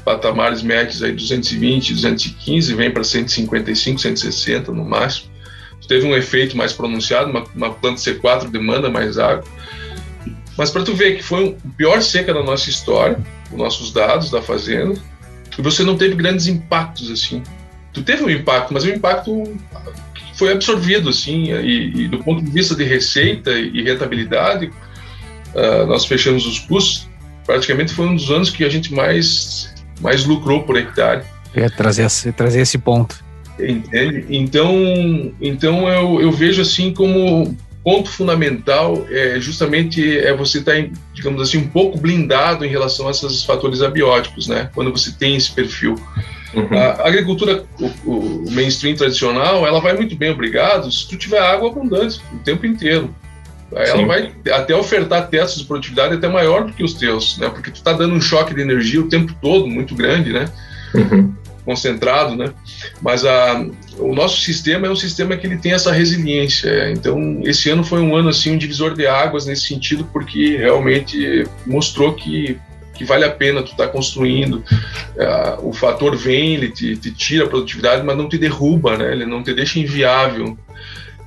[0.04, 5.30] patamares médios aí 220, 215, vem para 155, 160 no máximo.
[5.88, 9.46] Teve um efeito mais pronunciado, uma, uma planta C4 demanda mais água.
[10.58, 13.18] Mas para tu ver que foi a pior seca da nossa história,
[13.52, 15.00] os nossos dados da fazenda,
[15.58, 17.44] e você não teve grandes impactos assim.
[17.94, 19.56] Tu teve um impacto, mas o impacto
[20.34, 26.06] foi absorvido assim, e, e do ponto de vista de receita e rentabilidade, uh, nós
[26.06, 27.07] fechamos os custos.
[27.48, 31.24] Praticamente foi um dos anos que a gente mais mais lucrou por hectare.
[31.56, 33.24] É trazer esse, trazer esse ponto.
[33.60, 34.26] Entende?
[34.30, 40.90] Então, então eu, eu vejo assim como ponto fundamental é justamente é você estar, tá,
[41.14, 44.70] digamos assim, um pouco blindado em relação a esses fatores abióticos, né?
[44.76, 45.96] Quando você tem esse perfil.
[46.54, 46.78] Uhum.
[46.78, 51.70] A agricultura, o, o, mainstream tradicional, ela vai muito bem, obrigado, se tu tiver água
[51.70, 53.14] abundante o tempo inteiro.
[53.72, 54.06] Ela Sim.
[54.06, 57.50] vai até ofertar testes de produtividade até maior do que os teus, né?
[57.50, 60.50] Porque tu está dando um choque de energia o tempo todo, muito grande, né?
[60.94, 61.34] Uhum
[61.68, 62.54] concentrado, né?
[63.02, 63.68] Mas a,
[64.00, 66.90] o nosso sistema é um sistema que ele tem essa resiliência.
[66.92, 71.46] Então, esse ano foi um ano assim um divisor de águas nesse sentido, porque realmente
[71.66, 72.58] mostrou que
[72.94, 74.56] que vale a pena tu tá construindo.
[74.56, 79.12] Uh, o fator vem, ele te, te, tira a produtividade, mas não te derruba, né?
[79.12, 80.58] Ele não te deixa inviável.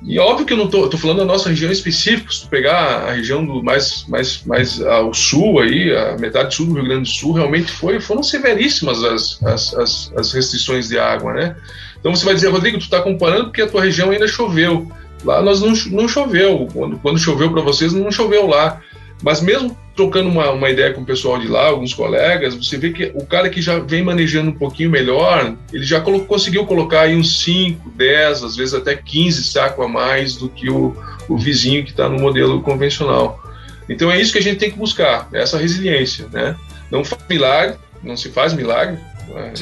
[0.03, 3.09] E óbvio que eu não tô, tô falando da nossa região específica, se tu pegar
[3.09, 7.03] a região do mais, mais, mais ao sul aí, a metade sul do Rio Grande
[7.03, 11.57] do Sul, realmente foi, foram severíssimas as, as, as, as restrições de água, né?
[11.99, 14.91] Então você vai dizer, Rodrigo, tu está comparando porque a tua região ainda choveu.
[15.23, 16.67] Lá nós não, não choveu.
[16.73, 18.81] Quando, quando choveu para vocês, não choveu lá.
[19.23, 22.91] Mas mesmo trocando uma, uma ideia com o pessoal de lá, alguns colegas, você vê
[22.91, 27.15] que o cara que já vem manejando um pouquinho melhor, ele já conseguiu colocar aí
[27.15, 30.97] uns 5, 10, às vezes até 15 sacos a mais do que o,
[31.29, 33.43] o vizinho que está no modelo convencional.
[33.89, 36.57] Então é isso que a gente tem que buscar, essa resiliência, né?
[36.91, 38.99] Não faz milagre, não se faz milagre,
[39.29, 39.53] né?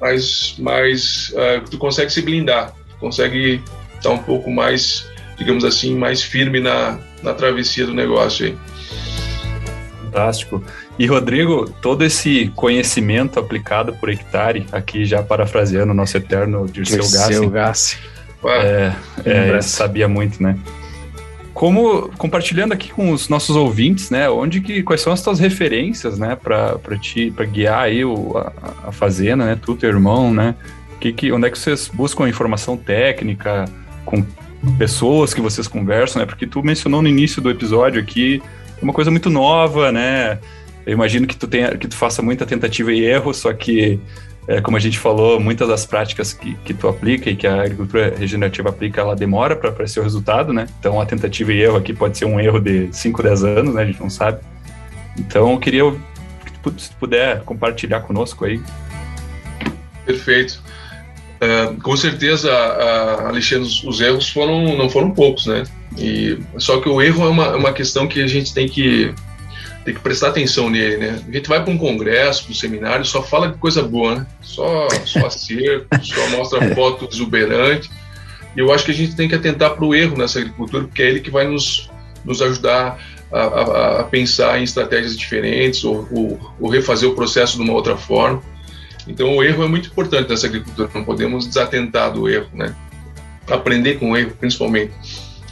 [0.00, 3.60] mas, mas uh, tu consegue se blindar, tu consegue
[3.96, 8.56] estar um pouco mais, digamos assim, mais firme na, na travessia do negócio aí.
[10.18, 10.62] Fantástico.
[10.98, 16.98] E Rodrigo, todo esse conhecimento aplicado por hectare, aqui já parafraseando o nosso eterno Dirceu
[16.98, 17.98] Gassi, Gassi.
[18.44, 18.92] É,
[19.24, 20.58] é, sabia muito, né?
[21.54, 24.28] Como compartilhando aqui com os nossos ouvintes, né?
[24.28, 26.36] Onde que quais são as tuas referências, né?
[26.36, 29.58] Para ti, para guiar aí o, a, a, fazenda, né?
[29.60, 30.54] Tu, teu irmão, né?
[31.00, 33.66] Que, que onde é que vocês buscam informação técnica
[34.04, 34.24] com
[34.76, 36.26] pessoas que vocês conversam, né?
[36.26, 38.42] Porque tu mencionou no início do episódio aqui
[38.80, 40.38] é uma coisa muito nova, né?
[40.86, 44.00] Eu imagino que tu tenha, que tu faça muita tentativa e erro, só que,
[44.46, 47.62] é, como a gente falou, muitas das práticas que, que tu aplica e que a
[47.62, 50.66] agricultura regenerativa aplica, ela demora para aparecer o resultado, né?
[50.78, 53.82] Então, a tentativa e erro aqui pode ser um erro de 5, 10 anos, né?
[53.82, 54.40] A gente não sabe.
[55.18, 58.60] Então, eu queria que tu, se tu puder compartilhar conosco aí.
[60.06, 60.62] Perfeito.
[61.36, 65.64] Uh, com certeza, uh, Alexandre, os, os erros foram, não foram poucos, né?
[65.98, 69.12] E, só que o erro é uma, é uma questão que a gente tem que,
[69.84, 71.24] tem que prestar atenção nele, né?
[71.26, 74.26] A gente vai para um congresso, para um seminário, só fala de coisa boa, né?
[74.40, 77.90] Só, só acerto, só mostra foto exuberante.
[78.56, 81.02] E eu acho que a gente tem que atentar para o erro nessa agricultura, porque
[81.02, 81.90] é ele que vai nos,
[82.24, 82.98] nos ajudar
[83.32, 87.72] a, a, a pensar em estratégias diferentes ou, ou, ou refazer o processo de uma
[87.72, 88.42] outra forma.
[89.06, 92.74] Então, o erro é muito importante nessa agricultura, não podemos desatentar do erro, né?
[93.48, 94.92] Aprender com o erro, principalmente.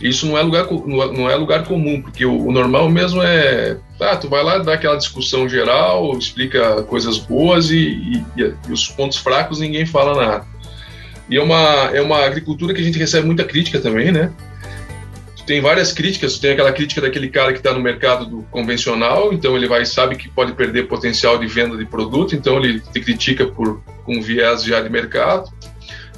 [0.01, 4.16] Isso não é lugar, não é lugar comum, porque o, o normal mesmo é, ah,
[4.16, 8.24] tu vai lá dar aquela discussão geral, explica coisas boas e, e,
[8.68, 10.47] e os pontos fracos ninguém fala nada.
[11.30, 14.32] E é uma, é uma agricultura que a gente recebe muita crítica também, né?
[15.47, 19.57] tem várias críticas, tem aquela crítica daquele cara que está no mercado do convencional, então
[19.57, 23.47] ele vai sabe que pode perder potencial de venda de produto, então ele te critica
[23.47, 25.49] por com viés já de mercado.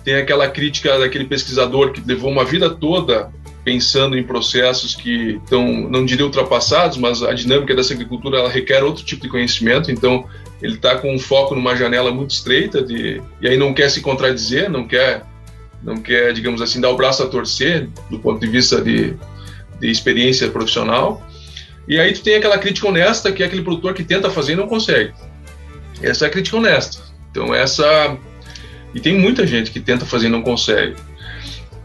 [0.02, 3.30] Tem aquela crítica daquele pesquisador que levou uma vida toda
[3.64, 8.82] pensando em processos que estão, não diria ultrapassados, mas a dinâmica dessa agricultura ela requer
[8.82, 10.26] outro tipo de conhecimento, então
[10.62, 14.00] ele está com um foco numa janela muito estreita de, e aí não quer se
[14.00, 15.24] contradizer, não quer,
[15.82, 19.14] não quer, digamos assim, dar o braço a torcer do ponto de vista de,
[19.80, 21.22] de experiência profissional.
[21.86, 24.56] E aí tu tem aquela crítica honesta, que é aquele produtor que tenta fazer e
[24.56, 25.12] não consegue.
[26.02, 27.02] Essa é a crítica honesta.
[27.30, 28.16] Então essa
[28.94, 30.96] e tem muita gente que tenta fazer e não consegue.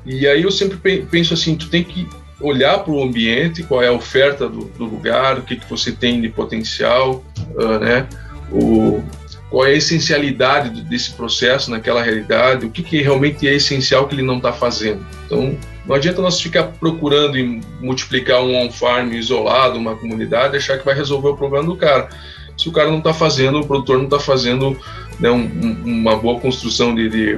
[0.06, 2.08] E aí eu sempre penso assim, tu tem que
[2.41, 5.91] olhar para o ambiente, qual é a oferta do, do lugar, o que, que você
[5.91, 7.24] tem de potencial,
[7.56, 8.08] uh, né?
[8.51, 9.01] O,
[9.49, 14.16] qual é a essencialidade desse processo naquela realidade, o que, que realmente é essencial que
[14.16, 15.06] ele não está fazendo.
[15.26, 17.38] Então, não adianta nós ficar procurando
[17.80, 22.10] multiplicar um on-farm isolado, uma comunidade, achar que vai resolver o problema do cara.
[22.58, 24.76] se o cara não está fazendo, o produtor não está fazendo
[25.20, 25.45] né, um,
[25.86, 27.38] uma boa construção de, de,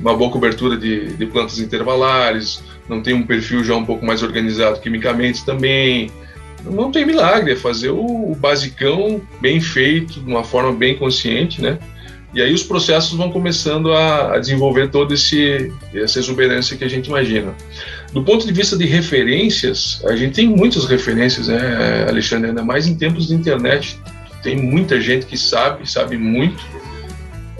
[0.00, 4.22] uma boa cobertura de, de plantas intervalares, não tem um perfil já um pouco mais
[4.22, 6.10] organizado quimicamente também.
[6.64, 11.62] Não tem milagre, é fazer o, o basicão bem feito, de uma forma bem consciente,
[11.62, 11.78] né?
[12.32, 17.08] E aí os processos vão começando a, a desenvolver toda essa exuberância que a gente
[17.08, 17.54] imagina.
[18.12, 22.50] Do ponto de vista de referências, a gente tem muitas referências, né, Alexandre?
[22.50, 23.98] Ainda mais em tempos de internet.
[24.42, 26.62] Tem muita gente que sabe, sabe muito.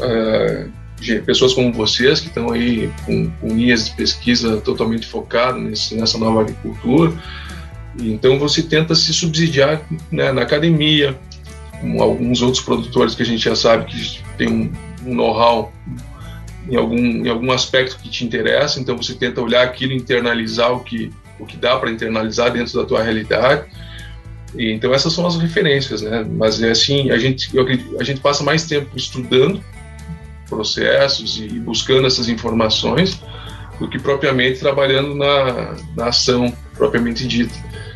[0.01, 0.71] Uh,
[1.25, 6.43] pessoas como vocês, que estão aí com, com linhas de pesquisa totalmente focadas nessa nova
[6.43, 7.13] agricultura.
[7.99, 11.19] Então você tenta se subsidiar né, na academia,
[11.81, 14.73] com alguns outros produtores que a gente já sabe que tem um,
[15.07, 15.73] um know-how
[16.69, 20.81] em algum, em algum aspecto que te interessa, então você tenta olhar aquilo, internalizar o
[20.81, 23.65] que, o que dá para internalizar dentro da tua realidade.
[24.55, 26.25] E, então essas são as referências, né?
[26.31, 27.67] Mas é assim, a gente, eu,
[27.99, 29.63] a gente passa mais tempo estudando
[30.51, 33.19] processos e buscando essas informações
[33.79, 37.55] do que propriamente trabalhando na, na ação propriamente dita.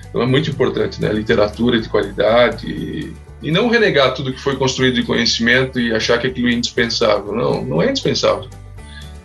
[0.09, 1.13] Então é muito importante, né?
[1.13, 6.19] Literatura de qualidade e, e não renegar tudo que foi construído de conhecimento e achar
[6.19, 7.35] que aquilo é indispensável.
[7.35, 8.49] Não, não é indispensável.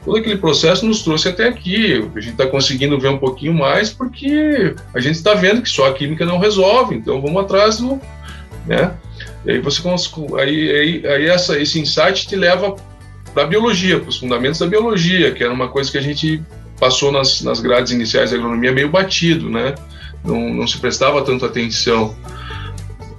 [0.04, 1.94] Todo aquele processo nos trouxe até aqui.
[2.16, 5.88] A gente está conseguindo ver um pouquinho mais porque a gente está vendo que só
[5.88, 6.96] a química não resolve.
[6.96, 8.02] Então vamos atrás do,
[8.66, 8.94] né?
[9.46, 9.82] E aí você
[10.40, 12.76] aí, aí, aí essa, esse insight te leva
[13.34, 16.42] para a biologia, para os fundamentos da biologia, que era uma coisa que a gente
[16.80, 19.76] passou nas, nas grades iniciais da agronomia meio batido, né?
[20.24, 22.16] não, não se prestava tanto atenção.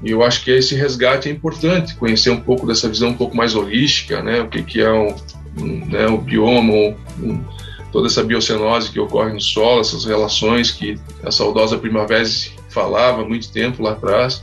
[0.02, 3.36] E eu acho que esse resgate é importante, conhecer um pouco dessa visão um pouco
[3.36, 4.40] mais holística, né?
[4.40, 5.14] O que, que é o,
[5.58, 6.72] um, né, o bioma,
[7.18, 7.44] um,
[7.92, 12.24] toda essa biocenose que ocorre no solo, essas relações que a saudosa Primavera
[12.70, 14.42] falava muito tempo lá atrás.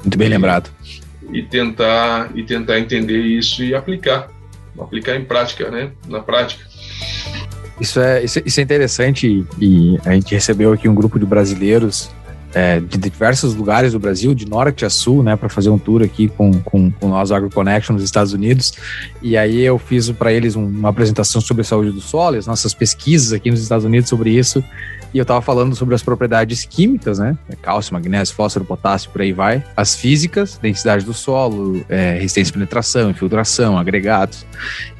[0.00, 0.70] Muito bem lembrado.
[1.32, 4.28] E tentar, e tentar entender isso e aplicar,
[4.78, 5.92] aplicar em prática, né?
[6.08, 6.64] Na prática.
[7.80, 12.10] Isso é, isso, é interessante e a gente recebeu aqui um grupo de brasileiros
[12.54, 16.02] é, de diversos lugares do Brasil, de norte a sul, né, para fazer um tour
[16.02, 18.72] aqui com, com, com nós AgroConnection nos Estados Unidos.
[19.20, 22.46] E aí eu fiz para eles um, uma apresentação sobre a saúde do solo, as
[22.46, 24.62] nossas pesquisas aqui nos Estados Unidos sobre isso.
[25.14, 27.38] E eu estava falando sobre as propriedades químicas, né?
[27.62, 29.62] Cálcio, magnésio, fósforo, potássio, por aí vai.
[29.76, 34.44] As físicas, densidade do solo, é, resistência à penetração, infiltração, agregados.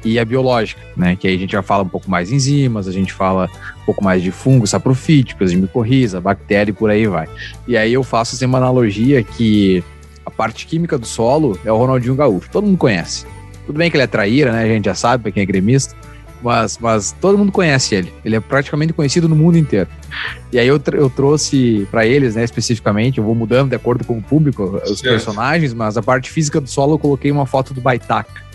[0.05, 1.17] E a biológica, né?
[1.17, 3.49] Que aí a gente já fala um pouco mais enzimas, a gente fala
[3.81, 7.27] um pouco mais de fungos saprofíticos, de micorriza, bactéria e por aí vai.
[7.67, 9.83] E aí eu faço assim, uma analogia que
[10.25, 12.49] a parte química do solo é o Ronaldinho Gaúcho.
[12.49, 13.25] Todo mundo conhece.
[13.65, 14.63] Tudo bem que ele é traíra, né?
[14.63, 15.93] A gente já sabe, para quem é gremista
[16.45, 18.13] mas, mas todo mundo conhece ele.
[18.23, 19.89] Ele é praticamente conhecido no mundo inteiro.
[20.51, 24.19] E aí eu, eu trouxe para eles, né, especificamente, eu vou mudando de acordo com
[24.19, 25.13] o público, os certo.
[25.13, 28.45] personagens, mas a parte física do solo eu coloquei uma foto do Baitaca.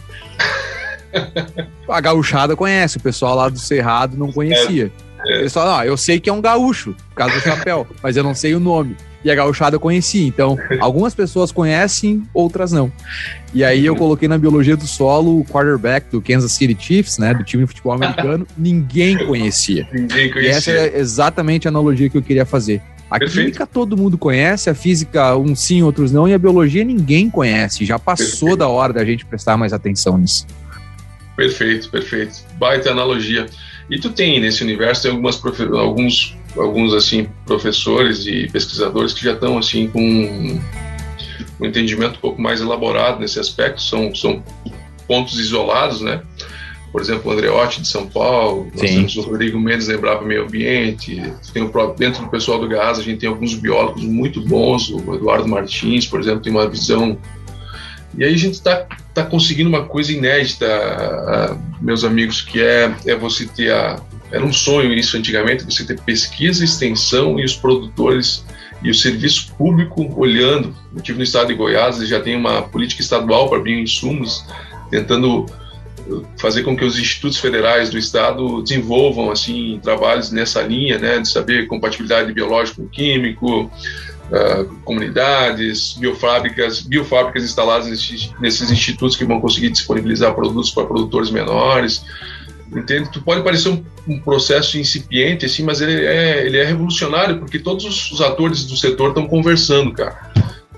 [1.90, 4.92] a gauchada conhece, o pessoal lá do Cerrado não conhecia.
[5.26, 5.40] É, é.
[5.40, 8.22] Eles falam, ah, eu sei que é um gaúcho, por causa do chapéu, mas eu
[8.22, 10.26] não sei o nome e a gauchada eu conheci.
[10.26, 12.92] Então, algumas pessoas conhecem, outras não.
[13.52, 17.34] E aí eu coloquei na biologia do solo o quarterback do Kansas City Chiefs, né,
[17.34, 19.86] do time de futebol americano, ninguém conhecia.
[19.92, 20.42] Ninguém conhecia.
[20.42, 22.80] E essa é exatamente a analogia que eu queria fazer.
[23.10, 23.46] A Perfeito.
[23.46, 27.84] química todo mundo conhece, a física uns sim, outros não, e a biologia ninguém conhece.
[27.84, 28.56] Já passou perfeito.
[28.56, 30.46] da hora da gente prestar mais atenção nisso.
[31.36, 32.44] Perfeito, perfeito.
[32.56, 33.46] Baita analogia.
[33.90, 35.42] E tu tem nesse universo tem algumas
[35.74, 40.00] alguns alguns assim professores e pesquisadores que já estão assim com
[41.60, 44.42] um entendimento um pouco mais elaborado nesse aspecto são são
[45.06, 46.22] pontos isolados né?
[46.92, 50.44] Por exemplo o Andreotti de São Paulo nós temos o Rodrigo Mendes da Embrapa Meio
[50.44, 51.22] Ambiente
[51.52, 54.90] tem o próprio, dentro do pessoal do Gás a gente tem alguns biólogos muito bons
[54.90, 57.16] o Eduardo Martins por exemplo tem uma visão.
[58.18, 60.66] E aí a gente está tá conseguindo uma coisa inédita
[61.80, 64.02] meus amigos que é é você ter a
[64.32, 68.44] era um sonho isso antigamente, você ter pesquisa, extensão e os produtores
[68.82, 70.74] e o serviço público olhando.
[70.94, 74.44] Eu tive no estado de Goiás, já tem uma política estadual para bioinsumos,
[74.90, 75.46] tentando
[76.06, 81.18] uh, fazer com que os institutos federais do estado desenvolvam assim trabalhos nessa linha, né,
[81.18, 89.70] de saber compatibilidade biológico-químico, uh, comunidades, biofábricas, biofábricas instaladas nesses, nesses institutos que vão conseguir
[89.70, 92.02] disponibilizar produtos para produtores menores
[92.78, 93.10] entende?
[93.10, 97.58] Tu pode parecer um, um, processo incipiente, assim, mas ele é, ele é revolucionário, porque
[97.58, 100.30] todos os, os atores do setor estão conversando, cara.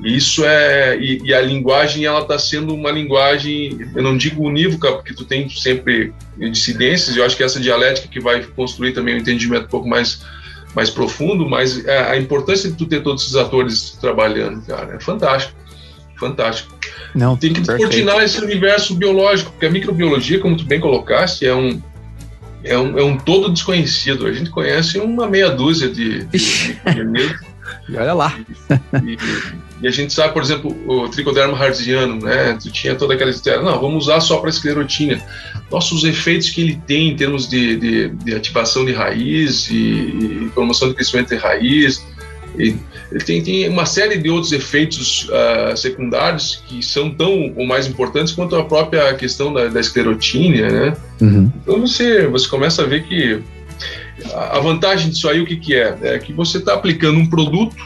[0.02, 4.92] Isso é e, e, a linguagem ela está sendo uma linguagem, eu não digo unívoca,
[4.92, 7.16] porque tu tem sempre dissidências.
[7.16, 10.20] Eu acho que essa dialética que vai construir também um entendimento um pouco mais
[10.74, 14.98] mais profundo, mas a, a importância de tu ter todos esses atores trabalhando, cara, é
[14.98, 15.61] fantástico
[16.22, 16.74] fantástico.
[17.14, 21.54] Não, tem que descortinar esse universo biológico, porque a microbiologia, como tu bem colocaste, é
[21.54, 21.82] um,
[22.62, 24.26] é um, é um todo desconhecido.
[24.26, 27.34] A gente conhece uma meia dúzia de, de, de
[27.88, 28.38] E olha lá.
[29.04, 29.18] E,
[29.82, 32.56] e, a gente sabe, por exemplo, o tricoderma harziano, né?
[32.60, 35.20] Tu tinha toda aquela história, não, vamos usar só para esclerotina.
[35.70, 39.74] Nossa, os efeitos que ele tem em termos de, de, de ativação de raiz e,
[39.74, 42.04] e, promoção de crescimento de raiz.
[42.58, 42.76] E,
[43.10, 47.86] ele tem, tem, uma série de outros efeitos uh, secundários que são tão ou mais
[47.86, 50.96] importantes quanto a própria questão da, da esclerotina, né?
[51.20, 51.52] Uhum.
[51.62, 53.42] Então você, você começa a ver que
[54.34, 55.96] a vantagem disso aí, o que, que é?
[56.02, 57.76] É que você está aplicando um produto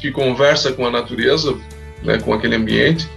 [0.00, 1.54] que conversa com a natureza,
[2.02, 3.08] né, com aquele ambiente,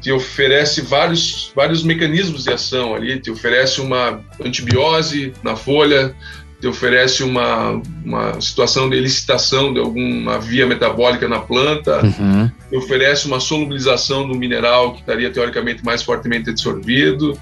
[0.00, 6.14] te oferece vários, vários mecanismos de ação ali, te oferece uma antibiose na folha,
[6.60, 12.50] te oferece uma, uma situação de elicitação de alguma via metabólica na planta, uhum.
[12.70, 17.38] te oferece uma solubilização do mineral que estaria teoricamente mais fortemente absorvido.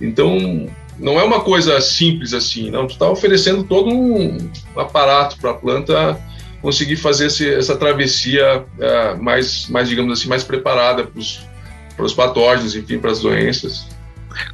[0.00, 2.86] Então, não é uma coisa simples assim, não.
[2.86, 6.20] Tu está oferecendo todo um aparato para a planta
[6.60, 12.76] conseguir fazer esse, essa travessia é, mais, mais, digamos assim, mais preparada para os patógenos,
[12.76, 13.88] enfim, para as doenças.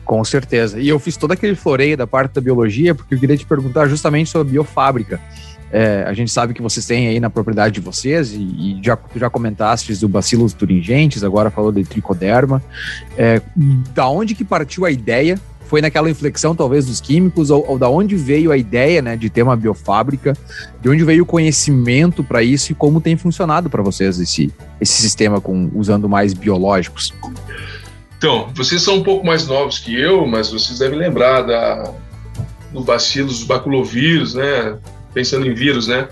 [0.05, 0.81] Com certeza.
[0.81, 3.87] E eu fiz todo aquele floreio da parte da biologia, porque eu queria te perguntar
[3.87, 5.21] justamente sobre a biofábrica.
[5.71, 8.97] É, a gente sabe que vocês têm aí na propriedade de vocês, e, e já,
[9.15, 12.63] já comentaste do Bacillus thuringiensis, agora falou de tricoderma.
[13.17, 13.43] É,
[13.95, 17.91] da onde que partiu a ideia foi naquela inflexão, talvez, dos químicos, ou, ou da
[17.91, 20.35] onde veio a ideia né, de ter uma biofábrica,
[20.81, 24.51] de onde veio o conhecimento para isso e como tem funcionado para vocês esse,
[24.81, 27.13] esse sistema com usando mais biológicos?
[28.19, 31.95] Então, vocês são um pouco mais novos que eu, mas vocês devem lembrar da,
[32.73, 34.77] do bacilo, dos baculovírus, né?
[35.15, 36.09] Pensando em vírus, né?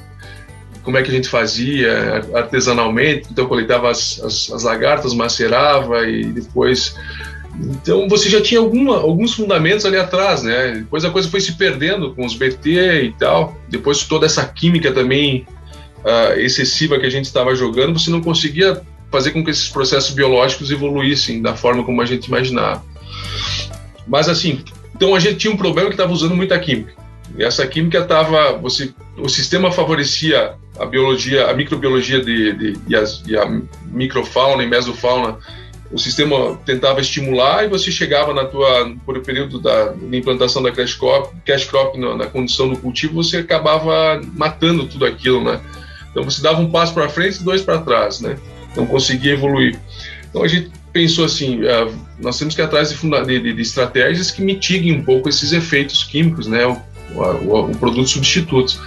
[0.84, 3.26] Como é que a gente fazia artesanalmente?
[3.30, 6.94] Então, coletava as, as, as lagartas, macerava e depois
[7.58, 10.72] então você já tinha alguma, alguns fundamentos ali atrás, né?
[10.72, 13.56] Depois a coisa foi se perdendo com os BT e tal.
[13.68, 15.46] Depois toda essa química também
[16.04, 20.14] uh, excessiva que a gente estava jogando, você não conseguia fazer com que esses processos
[20.14, 22.84] biológicos evoluíssem da forma como a gente imaginava.
[24.06, 24.62] Mas assim,
[24.94, 26.94] então a gente tinha um problema que estava usando muita química.
[27.36, 32.94] E essa química estava, você, o sistema favorecia a biologia, a microbiologia de, de, e,
[32.94, 33.46] as, e a
[33.86, 35.38] microfauna e mesofauna
[35.90, 40.62] o sistema tentava estimular e você chegava na tua por o período da, da implantação
[40.62, 45.44] da cash crop, cash crop na, na, condição do cultivo você acabava matando tudo aquilo,
[45.44, 45.60] né?
[46.10, 48.36] Então você dava um passo para frente e dois para trás, né?
[48.76, 49.78] Não conseguia evoluir.
[50.28, 54.30] Então a gente pensou assim, uh, nós temos que ir atrás de, de, de, estratégias
[54.30, 56.66] que mitiguem um pouco esses efeitos químicos, né?
[56.66, 56.80] O,
[57.14, 58.80] o, o produto substitutos.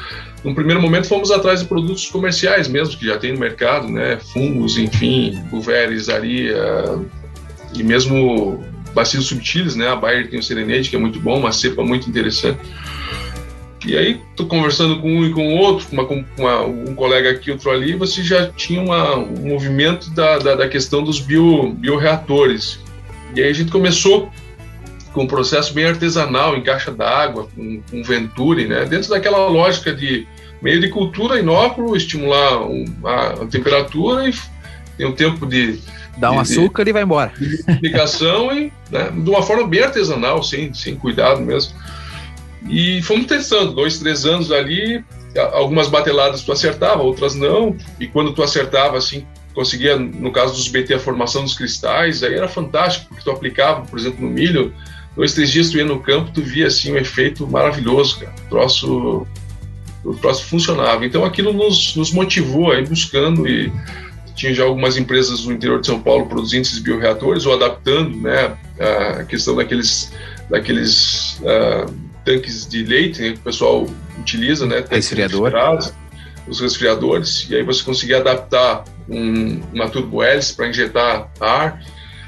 [0.44, 4.18] No primeiro momento fomos atrás de produtos comerciais mesmo, que já tem no mercado, né?
[4.34, 6.56] Fungos, enfim, Buveres, Aria
[7.76, 8.64] e mesmo
[8.94, 9.90] bacilos subtilis, né?
[9.90, 12.60] A Bayer tem o Serenade, que é muito bom, uma cepa muito interessante.
[13.86, 17.32] E aí, tô conversando com um e com o outro, uma, com uma, um colega
[17.32, 21.72] aqui, outro ali, você já tinha uma, um movimento da, da, da questão dos bio,
[21.72, 22.80] bioreatores.
[23.36, 24.30] E aí a gente começou
[25.14, 28.86] com um processo bem artesanal, em caixa d'água, com, com Venturi, né?
[28.86, 30.28] dentro daquela lógica de
[30.62, 34.34] meio de cultura inóculo, estimular um, a, a, temperatura e
[34.98, 35.80] tem um tempo de.
[36.18, 37.32] Dá um de, açúcar de, e vai embora.
[37.40, 41.74] De e né, de uma forma bem artesanal, sem, sem cuidado mesmo.
[42.68, 45.04] E fomos testando, dois, três anos ali,
[45.54, 50.68] algumas bateladas tu acertava, outras não, e quando tu acertava, assim, conseguia, no caso dos
[50.68, 54.74] BT, a formação dos cristais, aí era fantástico, porque tu aplicava, por exemplo, no milho,
[55.16, 58.34] dois, três dias tu ia no campo, tu via assim um efeito maravilhoso, cara.
[58.46, 59.28] O troço,
[60.04, 61.06] o troço funcionava.
[61.06, 63.72] Então aquilo nos, nos motivou aí buscando e
[64.36, 68.56] tinha já algumas empresas no interior de São Paulo produzindo esses bioreatores ou adaptando, né,
[69.20, 70.14] a questão daqueles,
[70.50, 73.88] daqueles uh, tanques de leite né, que o pessoal
[74.20, 75.52] utiliza, né, resfriador,
[76.48, 81.84] os resfriadores, e aí você conseguia adaptar um, uma turbo-hélice para injetar ar.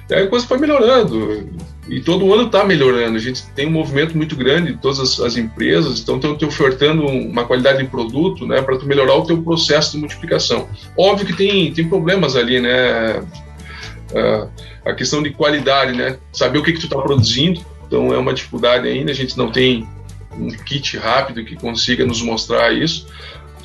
[0.09, 1.49] E aí a coisa foi melhorando
[1.87, 3.15] e todo ano está melhorando.
[3.15, 7.45] A gente tem um movimento muito grande, todas as, as empresas estão te ofertando uma
[7.45, 10.67] qualidade de produto, né, para tu melhorar o teu processo de multiplicação.
[10.97, 14.49] Óbvio que tem, tem problemas ali, né, uh,
[14.83, 17.63] a questão de qualidade, né, saber o que que tu está produzindo.
[17.91, 19.11] Então é uma dificuldade ainda.
[19.11, 19.85] A gente não tem
[20.31, 23.05] um kit rápido que consiga nos mostrar isso.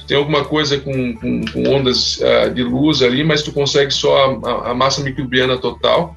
[0.09, 4.41] Tem alguma coisa com, com, com ondas uh, de luz ali, mas tu consegue só
[4.45, 6.16] a, a massa microbiana total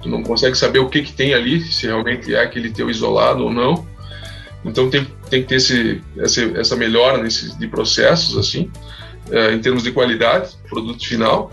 [0.00, 3.44] tu não consegue saber o que, que tem ali, se realmente é aquele teu isolado
[3.44, 3.86] ou não.
[4.64, 8.70] Então tem, tem que ter esse, essa, essa melhora nesse, de processos, assim,
[9.30, 11.50] é, em termos de qualidade, produto final.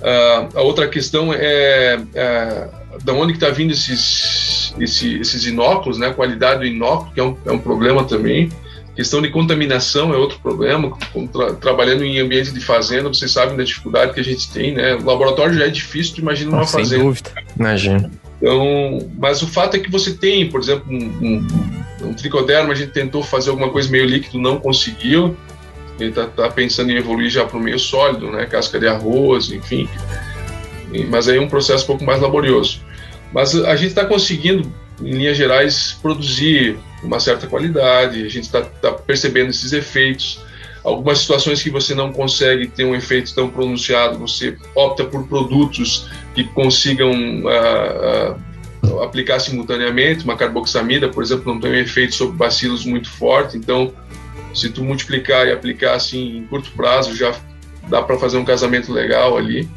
[0.00, 2.68] Uh, a outra questão é, é
[3.04, 6.08] da onde que está vindo esses, esses, esses inóculos, né?
[6.08, 8.50] A qualidade do inóculo, que é um, é um problema também.
[8.94, 10.96] Questão de contaminação é outro problema.
[11.32, 14.94] Tra trabalhando em ambiente de fazenda, vocês sabem da dificuldade que a gente tem, né?
[14.96, 17.02] O laboratório já é difícil, imagina numa Sem fazenda.
[17.02, 18.10] Sem dúvida, imagina.
[18.36, 22.74] Então, mas o fato é que você tem, por exemplo, um, um, um tricoderma, a
[22.74, 25.36] gente tentou fazer alguma coisa meio líquido, não conseguiu.
[25.98, 28.44] Ele está tá pensando em evoluir já para o meio sólido, né?
[28.44, 29.88] Casca de arroz, enfim.
[31.08, 32.80] Mas aí é um processo um pouco mais laborioso.
[33.32, 38.62] Mas a gente está conseguindo, em linhas gerais, produzir uma certa qualidade, a gente está
[38.62, 40.40] tá percebendo esses efeitos.
[40.84, 46.08] Algumas situações que você não consegue ter um efeito tão pronunciado, você opta por produtos
[46.34, 48.36] que consigam uh,
[48.86, 50.24] uh, aplicar simultaneamente.
[50.24, 53.92] Uma carboxamida, por exemplo, não tem um efeito sobre bacilos muito forte, então
[54.54, 57.34] se tu multiplicar e aplicar assim em curto prazo, já
[57.88, 59.68] dá para fazer um casamento legal ali.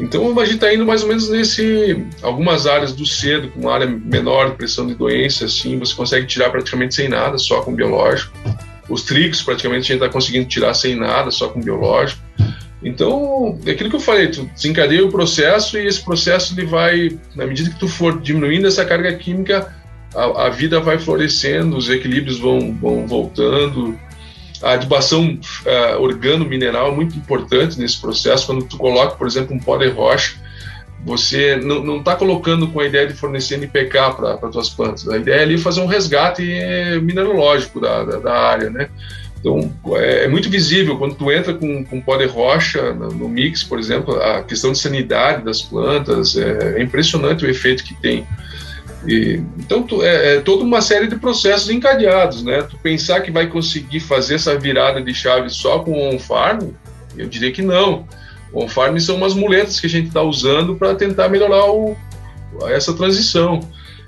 [0.00, 2.04] Então a gente está indo mais ou menos nesse.
[2.22, 6.26] Algumas áreas do cedo, com uma área menor de pressão de doença, assim, você consegue
[6.26, 8.32] tirar praticamente sem nada, só com biológico.
[8.88, 12.20] Os trigos, praticamente, a gente está conseguindo tirar sem nada, só com biológico.
[12.82, 17.18] Então, é aquilo que eu falei, tu desencadeia o processo e esse processo ele vai,
[17.36, 19.70] na medida que tu for diminuindo essa carga química,
[20.14, 23.98] a, a vida vai florescendo, os equilíbrios vão, vão voltando,
[24.62, 28.46] a adibação uh, organo-mineral é muito importante nesse processo.
[28.46, 30.36] Quando tu coloca, por exemplo, um pó de rocha,
[31.04, 35.08] você não está colocando com a ideia de fornecer NPK para as tuas plantas.
[35.08, 36.42] A ideia é ali fazer um resgate
[37.02, 38.90] mineralógico da, da, da área, né?
[39.40, 43.28] Então, é, é, muito visível quando tu entra com, com pó de rocha no, no,
[43.28, 47.94] mix, por exemplo, a questão de sanidade das plantas, é, é impressionante o efeito que
[47.94, 48.26] tem.
[49.06, 52.62] E, então, tu, é, é, toda uma série de processos encadeados, né?
[52.62, 56.70] Tu pensar que vai conseguir fazer essa virada de chave só com o on-farm,
[57.16, 58.06] eu diria que não.
[58.52, 61.96] O on-farm são umas muletas que a gente está usando para tentar melhorar o,
[62.68, 63.60] essa transição.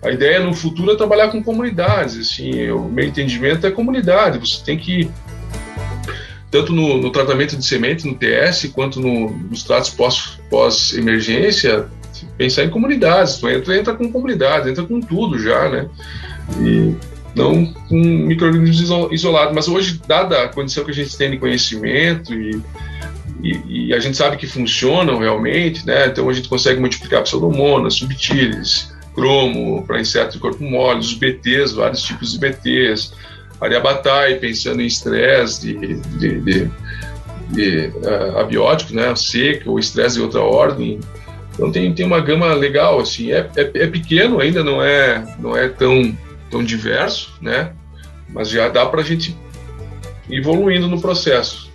[0.02, 2.18] A ideia no futuro é trabalhar com comunidades.
[2.18, 4.38] Assim, o meu entendimento é comunidade.
[4.38, 5.08] Você tem que
[6.50, 9.96] tanto no, no, tratamento de semente, no TS, quanto no, nos tratos
[10.50, 12.01] pós-emergência, pós
[12.36, 13.38] pensar em comunidades.
[13.38, 15.88] Tu entra, entra com comunidades, entra com tudo já, né?
[16.60, 16.94] E
[17.34, 19.54] não com micro-organismos isolados.
[19.54, 22.60] Mas hoje, dada a condição que a gente tem de conhecimento e,
[23.42, 26.06] e, e a gente sabe que funcionam realmente, né?
[26.06, 31.74] Então a gente consegue multiplicar pseudomonas, subtilis, cromo para insetos de corpo mole, os BTs,
[31.74, 33.12] vários tipos de BTs,
[33.60, 36.70] ariabatai, pensando em estresse de, de, de,
[37.50, 39.14] de uh, abiótico, né?
[39.14, 41.00] Seca ou estresse de outra ordem,
[41.54, 45.56] então tem, tem uma gama legal, assim, é, é, é, pequeno ainda, não é, não
[45.56, 46.16] é tão,
[46.50, 47.72] tão diverso, né?
[48.28, 49.36] Mas já dá para a gente
[50.28, 51.70] ir evoluindo no processo.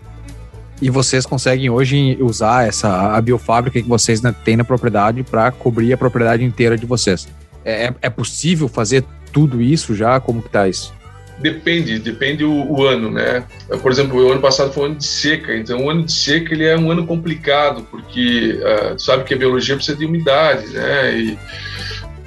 [0.81, 5.93] E vocês conseguem hoje usar essa a biofábrica que vocês têm na propriedade para cobrir
[5.93, 7.27] a propriedade inteira de vocês.
[7.63, 10.19] É, é, é possível fazer tudo isso já?
[10.19, 10.93] Como que tá isso?
[11.39, 13.43] Depende, depende o, o, ano, né?
[13.81, 16.51] Por exemplo, o ano passado foi um ano de seca, então o ano de seca
[16.51, 21.19] ele é um ano complicado, porque uh, sabe que a biologia precisa de umidade, né?
[21.19, 21.39] E,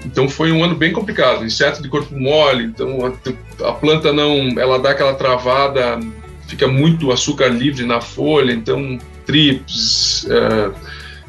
[0.06, 4.48] então foi um ano bem complicado, inseto de corpo mole, então a, a, planta não,
[4.56, 5.98] ela dá aquela travada,
[6.46, 8.96] fica muito açúcar livre na folha, então
[9.26, 10.72] trips, uh,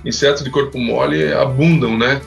[0.06, 2.22] insetos de corpo mole abundam, né?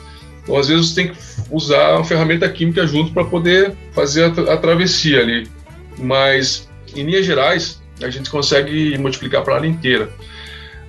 [0.45, 1.17] Então às vezes você tem que
[1.49, 5.49] usar uma ferramenta química junto para poder fazer a, a, travessia ali.
[5.97, 10.09] Mas, em linhas gerais, a gente consegue multiplicar para a área inteira.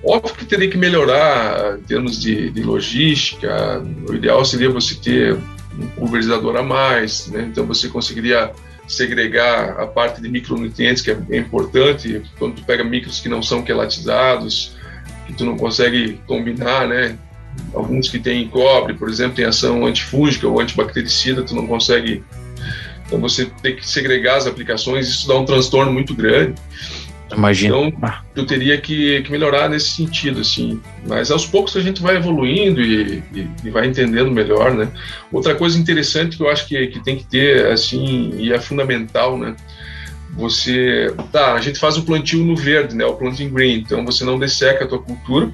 [0.03, 3.83] Óbvio que teria que melhorar em termos de, de logística.
[4.07, 7.47] O ideal seria você ter um pulverizador a mais, né?
[7.49, 8.51] então você conseguiria
[8.87, 13.61] segregar a parte de micronutrientes que é importante quando tu pega micros que não são
[13.61, 14.77] quelatizados,
[15.25, 17.17] que tu não consegue combinar, né?
[17.73, 22.23] Alguns que têm cobre, por exemplo, tem ação antifúngica ou antibactericida, tu não consegue.
[23.05, 26.55] Então você tem que segregar as aplicações, isso dá um transtorno muito grande.
[27.35, 27.77] Imagina.
[27.77, 30.81] Então, tu teria que, que, melhorar nesse sentido, assim.
[31.05, 34.89] Mas aos poucos a gente vai evoluindo e, e, e, vai entendendo melhor, né?
[35.31, 39.37] Outra coisa interessante que eu acho que, que tem que ter, assim, e é fundamental,
[39.37, 39.55] né?
[40.37, 43.05] Você, tá, a gente faz o plantio no verde, né?
[43.05, 43.79] O planting green.
[43.79, 45.51] Então você não desseca a tua cultura,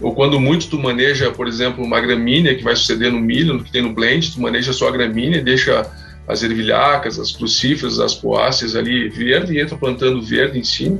[0.00, 3.64] ou quando muito tu maneja, por exemplo, uma gramínea que vai suceder no milho, no
[3.64, 5.86] que tem no blend, tu maneja só a gramínea, deixa
[6.26, 10.98] as ervilhacas, as crucíferas, as poáceas ali verde e entra plantando verde em cima,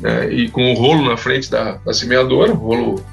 [0.00, 0.32] né?
[0.32, 3.04] e com o rolo na frente da, da semeadora, rolo,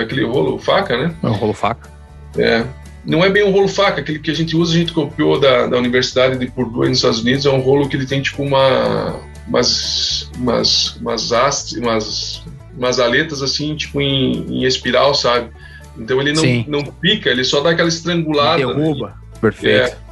[0.00, 1.14] aquele rolo faca, né?
[1.22, 1.88] É um rolo faca.
[2.36, 2.64] É,
[3.06, 5.66] não é bem um rolo faca, aquele que a gente usa, a gente copiou da,
[5.66, 9.20] da Universidade de Purdue nos Estados Unidos, é um rolo que ele tem tipo uma
[9.46, 12.42] umas umas umas hastes, umas
[12.76, 15.50] umas aletas assim, tipo em, em espiral, sabe?
[15.96, 18.66] Então ele não, não pica, ele só dá aquela estrangulada.
[18.66, 18.74] Né?
[18.74, 19.14] Derruba, né?
[19.40, 19.92] perfeito.
[19.92, 20.04] É.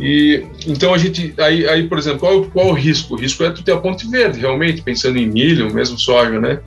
[0.00, 3.14] E então a gente aí, aí por exemplo, qual, qual o risco?
[3.14, 6.60] O risco é tu ter a ponte verde, realmente, pensando em milho, mesmo soja, né?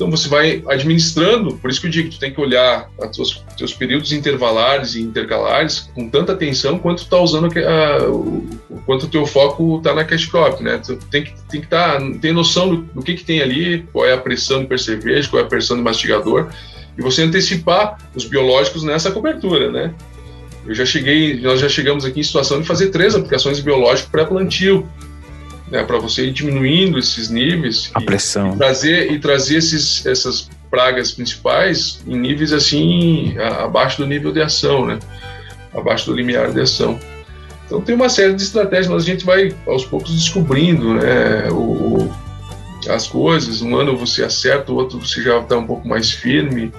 [0.00, 2.88] Então você vai administrando, por isso que eu digo, tu tem que olhar
[3.18, 8.48] os teus períodos intervalares e intercalares com tanta atenção quanto tu tá usando a, o,
[8.86, 10.78] quanto o teu foco está na cash crop, né?
[10.78, 14.06] Tu tem que tem que tá, ter noção do, do, que que tem ali, qual
[14.06, 16.48] é a pressão do percevejo, qual é a pressão do mastigador
[16.96, 19.92] e você antecipar os biológicos nessa cobertura, né?
[20.66, 24.88] Eu já cheguei, nós já chegamos aqui em situação de fazer três aplicações biológicas pré-plantio,
[25.70, 30.04] né, para você ir diminuindo esses níveis a e, pressão e trazer e trazer esses,
[30.04, 34.98] essas pragas principais em níveis assim a, abaixo do nível de ação, né?
[35.74, 36.98] Abaixo do limiar de ação.
[37.66, 41.48] Então tem uma série de estratégias, mas a gente vai aos poucos descobrindo, né?
[41.50, 42.10] O,
[42.88, 43.62] as coisas.
[43.62, 46.72] Um ano você acerta, o outro você já está um pouco mais firme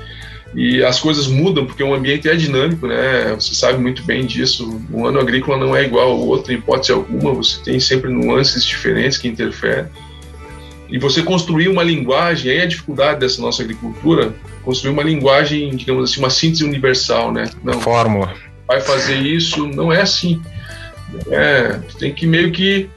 [0.54, 3.34] e as coisas mudam porque o ambiente é dinâmico, né?
[3.36, 4.82] Você sabe muito bem disso.
[4.92, 7.34] Um ano agrícola não é igual ao outro, em hipótese alguma.
[7.34, 9.86] Você tem sempre nuances diferentes que interferem.
[10.90, 15.74] E você construir uma linguagem, aí é a dificuldade dessa nossa agricultura, construir uma linguagem,
[15.74, 17.50] digamos assim, uma síntese universal, né?
[17.64, 18.34] Não, Fórmula.
[18.68, 20.42] Vai fazer isso, não é assim.
[21.30, 22.90] É, tem que meio que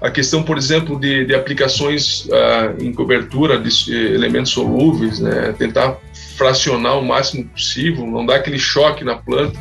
[0.00, 5.54] a questão, por exemplo, de, de aplicações uh, em cobertura de elementos solúveis, né?
[5.58, 5.98] tentar
[6.36, 9.58] fracionar o máximo possível, não dar aquele choque na planta,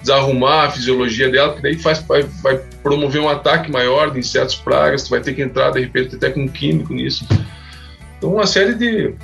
[0.00, 4.54] desarrumar a fisiologia dela, porque daí faz, vai, vai promover um ataque maior de insetos
[4.54, 7.26] pragas, tu vai ter que entrar, de repente, até com um químico nisso.
[8.16, 9.14] Então, uma série de...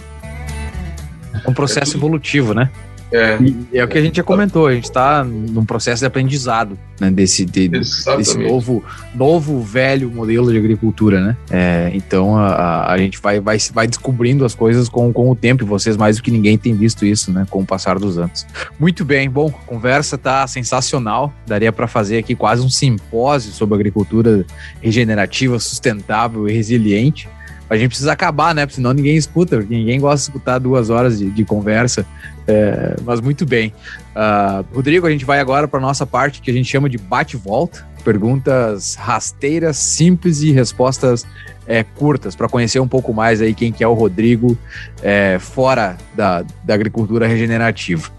[1.47, 2.71] Um processo é evolutivo, né?
[3.13, 3.39] É,
[3.73, 6.79] e é o que a gente já comentou, a gente está num processo de aprendizado
[7.01, 8.85] né, desse, de, desse novo,
[9.15, 11.37] novo, velho modelo de agricultura, né?
[11.51, 15.63] É, então a, a gente vai, vai, vai descobrindo as coisas com, com o tempo,
[15.63, 17.47] e vocês mais do que ninguém têm visto isso, né?
[17.49, 18.47] Com o passar dos anos.
[18.79, 23.75] Muito bem, bom, a conversa tá sensacional, daria para fazer aqui quase um simpósio sobre
[23.75, 24.45] agricultura
[24.83, 27.29] regenerativa, sustentável e resiliente
[27.71, 28.64] a gente precisa acabar, né?
[28.64, 32.07] Porque senão ninguém escuta, ninguém gosta de escutar duas horas de, de conversa.
[32.47, 33.75] É, mas muito bem.
[34.16, 37.87] Uh, Rodrigo, a gente vai agora para nossa parte que a gente chama de bate-volta.
[38.05, 41.27] Perguntas rasteiras, simples e respostas
[41.66, 44.57] é, curtas, para conhecer um pouco mais aí quem que é o Rodrigo
[45.03, 48.11] é, fora da, da agricultura regenerativa.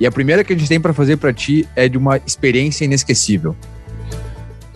[0.00, 2.84] E a primeira que a gente tem para fazer para ti é de uma experiência
[2.84, 3.54] inesquecível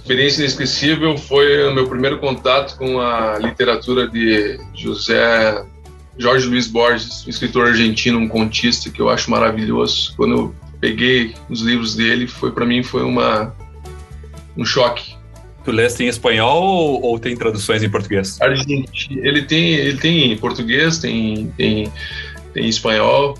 [0.06, 5.64] experiência inesquecível foi o meu primeiro contato com a literatura de José
[6.16, 10.14] Jorge Luiz Borges, um escritor argentino, um contista que eu acho maravilhoso.
[10.16, 13.52] Quando eu peguei os livros dele, foi para mim foi uma
[14.56, 15.16] um choque.
[15.64, 18.40] Tu leste em espanhol ou, ou tem traduções em português?
[18.40, 19.26] Argentino.
[19.26, 21.92] Ele tem ele tem em português, tem tem
[22.54, 23.36] tem em espanhol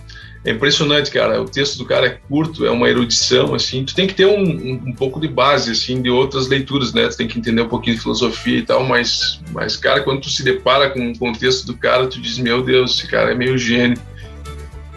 [0.47, 1.43] é impressionante, cara.
[1.43, 3.85] O texto do cara é curto, é uma erudição, assim.
[3.85, 7.09] Tu tem que ter um, um, um, pouco de base, assim, de outras leituras, né?
[7.09, 10.31] Tu tem que entender um pouquinho de filosofia e tal, mas, mas cara, quando tu
[10.31, 13.59] se depara com, o texto do cara, tu diz, meu Deus, esse cara é meio
[13.59, 13.99] gênio.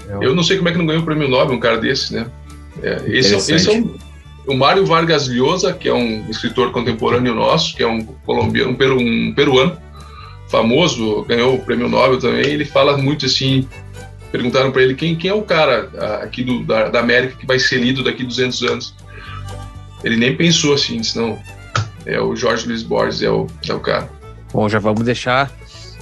[0.07, 0.23] É.
[0.23, 2.27] Eu não sei como é que não ganhou o prêmio Nobel um cara desse, né?
[2.83, 3.95] É, esse, é, esse é um,
[4.45, 8.75] o Mário Vargas Llosa, que é um escritor contemporâneo nosso, que é um colombiano, um,
[8.75, 9.75] peru, um peruano,
[10.47, 13.67] famoso, ganhou o prêmio Nobel também, ele fala muito assim
[14.31, 17.45] perguntaram para ele quem, quem é o cara ah, aqui do, da, da, América que
[17.45, 18.95] vai ser lido daqui 200 anos.
[20.03, 21.37] Ele nem pensou assim, disse, não,
[22.05, 24.09] é o Jorge Luiz Borges, é o, é o cara.
[24.53, 25.51] Bom, já vamos deixar,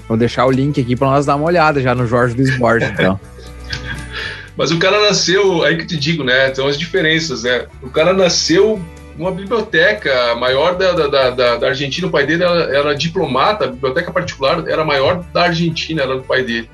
[0.08, 2.90] vamos deixar o link aqui para nós dar uma olhada já no Jorge Luiz Borges,
[2.90, 3.20] então.
[4.56, 6.50] Mas o cara nasceu, aí que eu te digo, né?
[6.50, 7.68] Então as diferenças, né?
[7.82, 8.82] O cara nasceu
[9.16, 13.68] numa biblioteca maior da, da, da, da Argentina, o pai dele era, era diplomata, a
[13.68, 16.70] biblioteca particular era maior da Argentina, era do pai dele.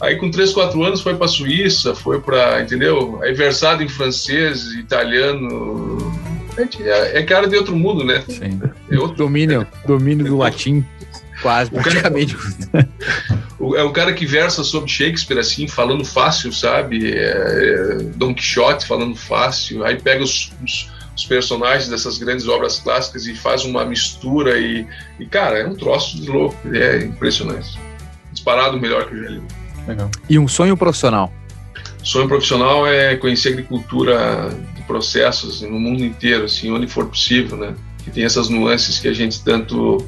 [0.00, 3.20] Aí com 3, 4 anos foi para Suíça, foi para, entendeu?
[3.22, 5.98] Aí versado em francês, italiano.
[6.80, 8.22] É, é cara de outro mundo, né?
[8.28, 8.60] Sim.
[8.90, 9.16] É outro...
[9.16, 10.84] Domínio, domínio do latim,
[11.42, 12.36] quase, praticamente.
[13.60, 17.12] O é o cara que versa sobre Shakespeare, assim, falando fácil, sabe?
[17.12, 19.84] É, é, Don Quixote falando fácil.
[19.84, 24.86] Aí pega os, os, os, personagens dessas grandes obras clássicas e faz uma mistura e,
[25.18, 26.56] e cara, é um troço de louco.
[26.74, 27.78] É impressionante.
[28.32, 29.46] Disparado melhor que o Gelino.
[29.90, 30.08] Legal.
[30.28, 31.32] E um sonho profissional?
[32.02, 37.74] Sonho profissional é conhecer agricultura de processos no mundo inteiro, assim, onde for possível, né?
[38.04, 40.06] Que tem essas nuances que a gente tanto,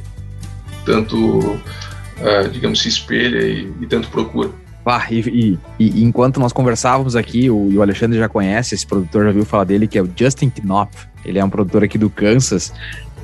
[0.87, 4.51] tanto, uh, digamos, se espelha e, e tanto procura.
[4.87, 9.27] Ah, e, e, e, enquanto nós conversávamos aqui, o, o, Alexandre já conhece, esse produtor
[9.27, 11.07] já viu falar dele, que é o Justin Knopf.
[11.25, 12.73] Ele é um produtor aqui do Kansas.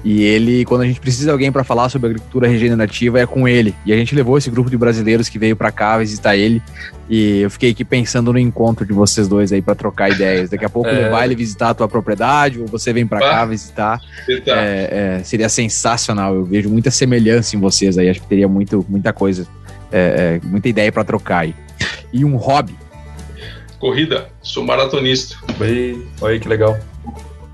[0.05, 3.49] E ele, quando a gente precisa de alguém para falar sobre agricultura regenerativa, é com
[3.49, 3.74] ele.
[3.84, 6.62] E a gente levou esse grupo de brasileiros que veio para cá visitar ele.
[7.11, 10.51] E eu fiquei aqui pensando no encontro de vocês dois aí para trocar ideias.
[10.51, 10.92] Daqui a pouco é.
[10.92, 14.01] levar ele visitar a tua propriedade, ou você vem para cá visitar.
[14.28, 16.34] É, é, seria sensacional.
[16.34, 18.09] Eu vejo muita semelhança em vocês aí.
[18.09, 19.49] Acho que teria muito, muita coisa,
[19.90, 21.55] é, é, muita ideia para trocar aí.
[22.12, 22.76] E um hobby.
[23.80, 25.36] Corrida, sou maratonista.
[25.61, 26.78] Oi, oi que legal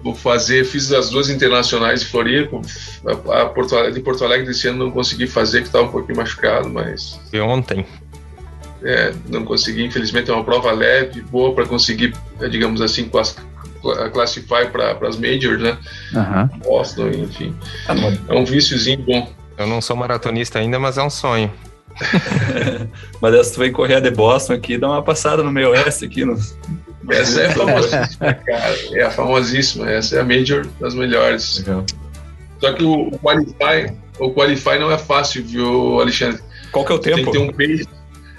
[0.05, 2.61] vou fazer, fiz as duas internacionais de Floripa,
[3.32, 6.18] a, Porto Alegre, de Porto Alegre desse ano não consegui fazer, que estava um pouquinho
[6.18, 7.18] machucado, mas...
[7.32, 7.86] E ontem?
[8.82, 13.34] É, não consegui, infelizmente é uma prova leve, boa para conseguir, é, digamos assim, class,
[14.12, 15.78] classify para as majors, né?
[16.12, 16.59] Uhum.
[16.59, 17.57] Boston, enfim.
[17.88, 17.94] Ah,
[18.28, 19.32] é um víciozinho bom.
[19.57, 21.50] Eu não sou maratonista ainda, mas é um sonho.
[23.22, 26.05] mas se tu vem correr a de Boston aqui, dá uma passada no meio oeste
[26.05, 26.36] aqui no,
[27.11, 28.76] essa é famosíssima, cara.
[28.92, 29.90] É a famosíssima.
[29.90, 31.59] Essa é a Major das melhores.
[31.59, 31.84] Legal.
[32.61, 36.40] Só que o, Qualify, o Qualify não é fácil, viu, Alexandre?
[36.72, 37.16] Qual que é o tempo?
[37.16, 37.88] Tem que ter um pace.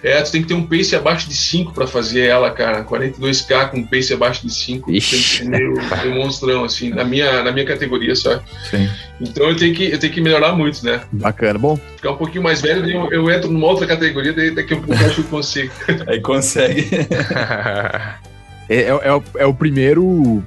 [0.03, 2.83] É, tu tem que ter um pace abaixo de 5 para fazer ela, cara.
[2.83, 4.91] 42k com um pace abaixo de 5.
[4.91, 8.43] Tem que ser meio, meio monstrão, assim, na minha, na minha categoria, sabe?
[8.69, 8.87] Sim.
[9.19, 11.01] Então eu tenho, que, eu tenho que melhorar muito, né?
[11.11, 11.79] Bacana, bom.
[11.95, 14.93] Ficar um pouquinho mais velho, eu, eu entro numa outra categoria, daí daqui a pouco
[14.93, 15.73] eu acho que eu consigo.
[16.07, 16.87] Aí consegue.
[18.69, 20.43] É, é, é, o, é o primeiro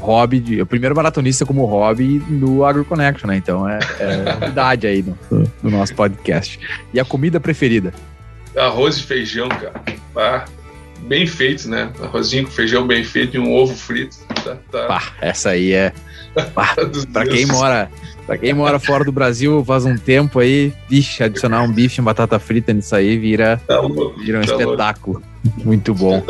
[0.00, 3.36] hobby, de, o primeiro maratonista como hobby do AgroConnection, né?
[3.36, 5.16] Então é, é novidade aí no,
[5.62, 6.58] no, nosso podcast.
[6.92, 7.92] E a comida preferida?
[8.56, 9.74] Arroz e feijão, cara.
[10.16, 10.44] Ah,
[11.02, 11.92] bem feito, né?
[12.02, 14.16] Arrozinho com feijão bem feito e um ovo frito.
[14.44, 14.86] Tá, tá.
[14.86, 15.92] Pá, essa aí é.
[16.54, 16.74] Pá,
[17.12, 17.90] pra quem mora.
[18.26, 22.04] Pra quem mora fora do Brasil faz um tempo aí, vixe, adicionar um bife e
[22.04, 23.80] batata frita nisso aí vira, tá
[24.18, 25.22] vira um tá espetáculo.
[25.44, 25.64] Louco.
[25.64, 26.24] Muito bom.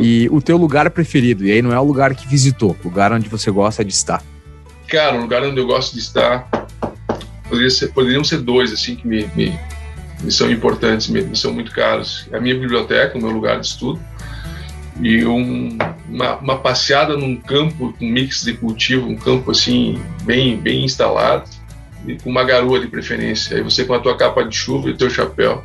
[0.00, 1.44] E o teu lugar preferido?
[1.44, 4.22] E aí não é o lugar que visitou, o lugar onde você gosta de estar.
[4.86, 6.48] Cara, o lugar onde eu gosto de estar
[7.48, 9.58] poderia ser, poderiam ser dois assim que me, me,
[10.22, 12.28] me são importantes, me, me, são muito caros.
[12.32, 14.00] A minha biblioteca, o meu lugar de estudo,
[15.02, 15.76] e um,
[16.08, 21.48] uma, uma, passeada num campo um mix de cultivo, um campo assim bem bem instalado
[22.06, 23.56] e com uma garoa de preferência.
[23.56, 25.64] Aí você com a tua capa de chuva e o teu chapéu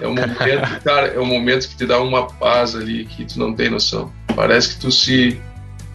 [0.00, 3.38] é um momento, cara, é um momento que te dá uma paz ali que tu
[3.38, 4.12] não tem noção.
[4.34, 5.40] Parece que tu se,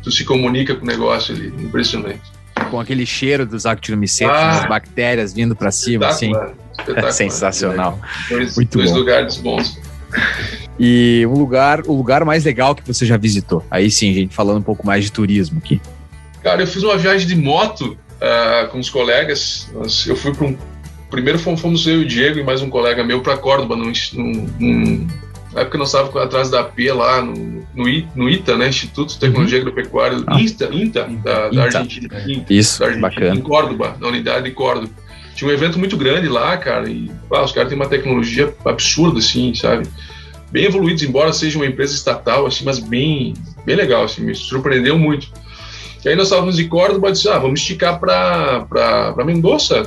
[0.04, 2.22] tu se comunica com o negócio ali, impressionante.
[2.70, 6.32] Com aquele cheiro dos actinomicetos, ah, das bactérias vindo para cima, assim.
[7.12, 8.00] Sensacional.
[8.30, 8.98] Dois, Muito dois bom.
[8.98, 9.80] lugares bons.
[10.80, 13.64] E um lugar, o lugar mais legal que você já visitou?
[13.72, 15.82] Aí sim, gente, falando um pouco mais de turismo aqui.
[16.44, 19.72] Cara, eu fiz uma viagem de moto uh, com os colegas.
[20.06, 20.58] Eu fui para um
[21.10, 23.92] primeiro fomos eu e o Diego e mais um colega meu para Córdoba, num,
[24.60, 25.08] num,
[25.54, 27.34] na época nós estávamos atrás da AP lá no,
[27.74, 28.68] no, no, ITA, né?
[28.68, 29.68] Instituto de Tecnologia uhum.
[29.68, 30.40] Agropecuária, ah.
[30.40, 32.10] INTA, INTA, da, da Argentina.
[32.50, 33.36] Isso, da Argentina, bacana.
[33.36, 34.90] Em Córdoba, na unidade de Córdoba.
[35.34, 39.54] Tinha um evento muito grande lá, cara, e os caras têm uma tecnologia absurda, assim,
[39.54, 39.88] sabe?
[40.56, 43.34] Bem evoluídos, embora seja uma empresa estatal, assim, mas bem,
[43.66, 45.28] bem legal, assim, me surpreendeu muito.
[46.02, 49.86] E aí nós estávamos em Córdoba e disse, ah, vamos esticar para Mendoza,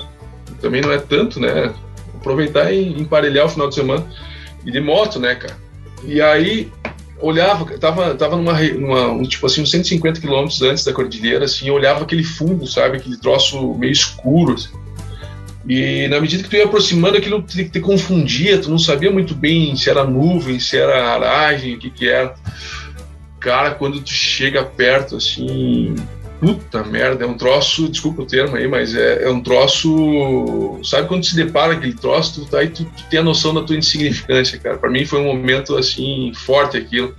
[0.60, 1.72] também não é tanto, né?
[2.16, 4.06] Aproveitar e emparelhar o final de semana.
[4.62, 5.56] E de moto, né, cara?
[6.04, 6.70] E aí
[7.18, 11.70] olhava, tava, tava numa, numa um, tipo assim, uns 150 quilômetros antes da cordilheira, assim,
[11.70, 12.98] olhava aquele fundo, sabe?
[12.98, 14.68] Aquele troço meio escuro, assim.
[15.66, 19.34] E na medida que tu ia aproximando, aquilo te, te confundia, tu não sabia muito
[19.34, 22.34] bem se era nuvem, se era aragem, o que que era.
[23.40, 25.94] Cara, quando tu chega perto, assim,
[26.40, 30.80] puta merda, é um troço, desculpa o termo aí, mas é, é um troço.
[30.84, 33.76] Sabe quando se depara aquele troço, tu, aí tu, tu tem a noção da tua
[33.76, 34.78] insignificância, cara.
[34.78, 37.14] Para mim foi um momento assim, forte aquilo.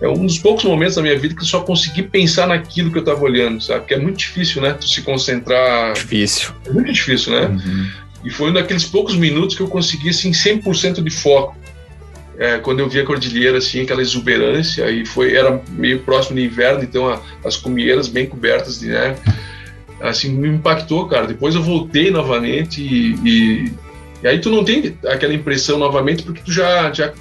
[0.00, 2.98] É um dos poucos momentos da minha vida que eu só consegui pensar naquilo que
[2.98, 3.80] eu tava olhando, sabe?
[3.80, 4.74] Porque é muito difícil, né?
[4.74, 5.94] Tu se concentrar.
[5.94, 6.50] Difícil.
[6.66, 7.46] É muito difícil, né?
[7.46, 7.86] Uhum.
[8.24, 11.56] E foi um daqueles poucos minutos que eu consegui, assim, 100% de foco
[12.38, 16.40] é, quando eu vi a cordilheira, assim, aquela exuberância, e foi, era meio próximo do
[16.40, 19.18] inverno, então a, as cumieiras bem cobertas de neve,
[20.00, 21.26] assim, me impactou, cara.
[21.26, 23.72] Depois eu voltei novamente e, e,
[24.22, 27.12] e aí tu não tem aquela impressão novamente, porque tu já, já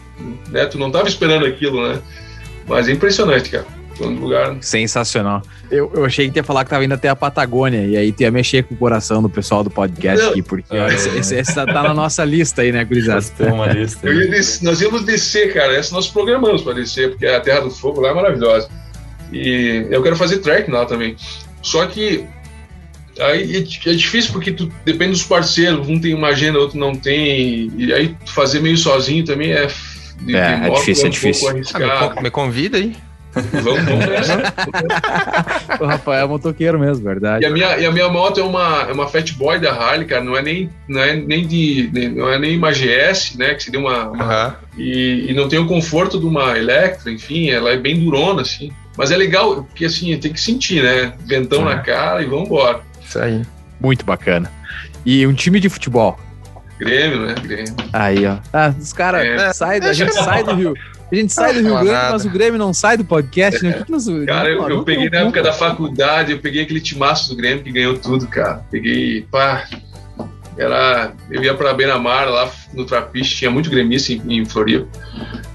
[0.49, 2.01] né, tu não estava esperando aquilo, né?
[2.67, 3.65] Mas é impressionante, cara.
[4.01, 4.57] Um lugar...
[4.59, 5.41] Sensacional.
[5.71, 8.21] Eu, eu achei que ia falar que tava indo até a Patagônia, e aí tu
[8.21, 10.31] ia mexer com o coração do pessoal do podcast não.
[10.31, 13.23] aqui, porque ah, esse, esse, esse, tá na nossa lista aí, né, Gurizada?
[13.37, 14.09] Tem uma lista.
[14.09, 15.73] Ia descer, nós íamos descer, cara.
[15.75, 18.69] Essa nós programamos para descer, porque a Terra do Fogo lá é maravilhosa.
[19.31, 21.15] E eu quero fazer trek lá também.
[21.61, 22.25] Só que
[23.19, 26.95] aí é, é difícil porque tu depende dos parceiros, um tem uma agenda, outro não
[26.95, 29.67] tem, e aí fazer meio sozinho também é.
[30.21, 31.91] De, é, de é difícil, é, um é difícil.
[31.91, 32.95] Ah, me, me convida aí.
[33.35, 34.53] Vamos, vamos nessa.
[35.81, 37.43] o Rafael é motoqueiro mesmo, verdade.
[37.43, 40.05] E a minha, e a minha moto é uma, é uma Fat Boy da Harley,
[40.07, 40.23] cara.
[40.23, 41.89] Não é nem, não é nem de.
[41.91, 43.53] nem- não é nem uma GS, né?
[43.53, 44.09] Que seria uma.
[44.09, 48.41] uma- e, e não tem o conforto de uma Electra, enfim, ela é bem durona,
[48.41, 48.71] assim.
[48.97, 51.13] Mas é legal, porque assim, tem que sentir, né?
[51.25, 52.79] Ventão na cara e vambora.
[53.05, 53.41] Isso aí.
[53.81, 54.49] Muito bacana.
[55.05, 56.17] E um time de futebol.
[56.79, 57.35] Grêmio, né?
[57.41, 57.75] Grêmio.
[57.93, 58.37] Aí, ó.
[58.51, 59.53] Ah, os caras É.
[59.53, 60.73] saem, a gente sai do Rio.
[61.11, 62.11] A gente sai do Rio Grande, nada.
[62.13, 63.69] mas o Grêmio não sai do podcast, né?
[63.69, 66.81] O que que nós- Cara, eu, eu peguei na época da faculdade, eu peguei aquele
[66.81, 68.65] timaço do Grêmio que ganhou tudo, cara.
[68.71, 69.65] Peguei, pá.
[70.57, 71.11] Era.
[71.29, 74.87] Eu ia pra Beira-Mar, lá no Trapiche, tinha muito gremista em, em Floripa.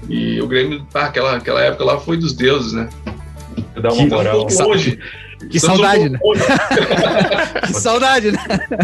[0.09, 2.87] E o Grêmio, pá, aquela, aquela época lá foi dos deuses, né?
[3.81, 4.47] Dar uma moral.
[4.59, 4.99] Longe.
[5.49, 6.19] Que um saudade, né?
[6.23, 6.41] longe.
[7.67, 8.39] Que saudade, né?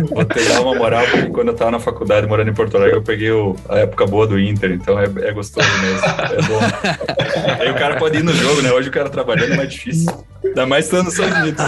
[0.10, 2.95] Vou te dar uma moral, porque quando eu tava na faculdade morando em Porto Alegre,
[2.97, 6.05] eu peguei o- a época boa do Inter, então é, é gostoso mesmo.
[6.05, 6.60] É bom.
[7.62, 8.72] Aí o cara pode ir no jogo, né?
[8.72, 10.12] Hoje o cara trabalhando é mais difícil.
[10.43, 11.64] Ainda mais estando Estados Unidos.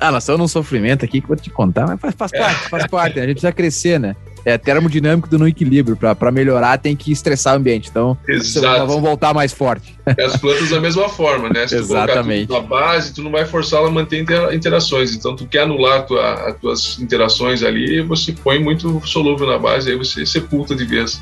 [0.00, 2.68] Ah, nós estamos num sofrimento aqui que eu vou te contar, mas faz, faz parte,
[2.68, 3.22] faz parte, né?
[3.22, 4.14] A gente precisa crescer, né?
[4.48, 5.94] É termodinâmico do no equilíbrio.
[5.94, 7.90] Pra, pra melhorar, tem que estressar o ambiente.
[7.90, 8.86] Então, Exato.
[8.86, 9.94] vamos voltar mais forte.
[10.16, 11.66] E As plantas da mesma forma, né?
[11.66, 12.46] Se tu Exatamente.
[12.46, 15.14] tudo na base, tu não vai forçá-la a manter intera- interações.
[15.14, 19.90] Então, tu quer anular tua, as tuas interações ali, você põe muito solúvel na base,
[19.90, 21.20] aí você sepulta de vez.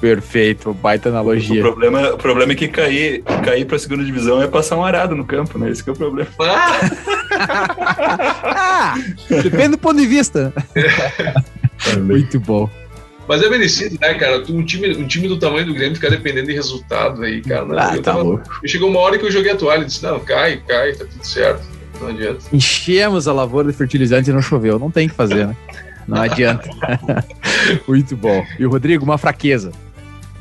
[0.00, 1.60] Perfeito, baita O analogia.
[1.62, 5.24] problema, o problema é que cair, cair pra segunda divisão é passar um arado no
[5.24, 5.70] campo, né?
[5.70, 6.28] Esse que é o problema.
[6.40, 6.80] Ah!
[8.58, 8.94] Ah,
[9.42, 10.52] depende do ponto de vista.
[12.02, 12.68] Muito bom.
[13.28, 14.42] Mas é merecido, né, cara?
[14.48, 17.64] Um time, um time do tamanho do Grêmio ficar dependendo de resultado aí, cara.
[17.64, 18.44] Não, Ah, eu tá tava- louco.
[18.64, 21.24] chegou uma hora que eu joguei a toalha e disse, não, cai, cai, tá tudo
[21.26, 21.62] certo.
[22.00, 22.44] Não adianta.
[22.52, 24.78] Enchemos a lavoura de fertilizante e não choveu.
[24.78, 25.56] Não tem o que fazer, né?
[26.06, 26.68] Não adianta.
[27.88, 28.44] Muito bom.
[28.58, 29.72] E o Rodrigo, uma fraqueza.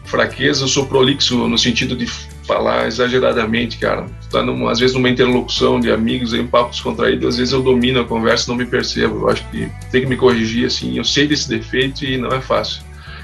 [0.03, 2.05] Fraqueza, eu sou prolixo no sentido de
[2.45, 4.05] falar exageradamente, cara.
[4.31, 8.01] Tá às vezes numa interlocução de amigos, aí um papo descontraído, às vezes eu domino
[8.01, 9.21] a conversa não me percebo.
[9.21, 10.97] Eu acho que tem que me corrigir, assim.
[10.97, 12.83] Eu sei desse defeito e não é fácil.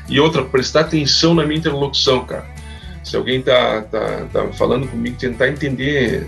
[0.10, 2.46] E outra, prestar atenção na minha interlocução, cara.
[3.04, 6.28] Se alguém tá, tá, tá falando comigo, tentar entender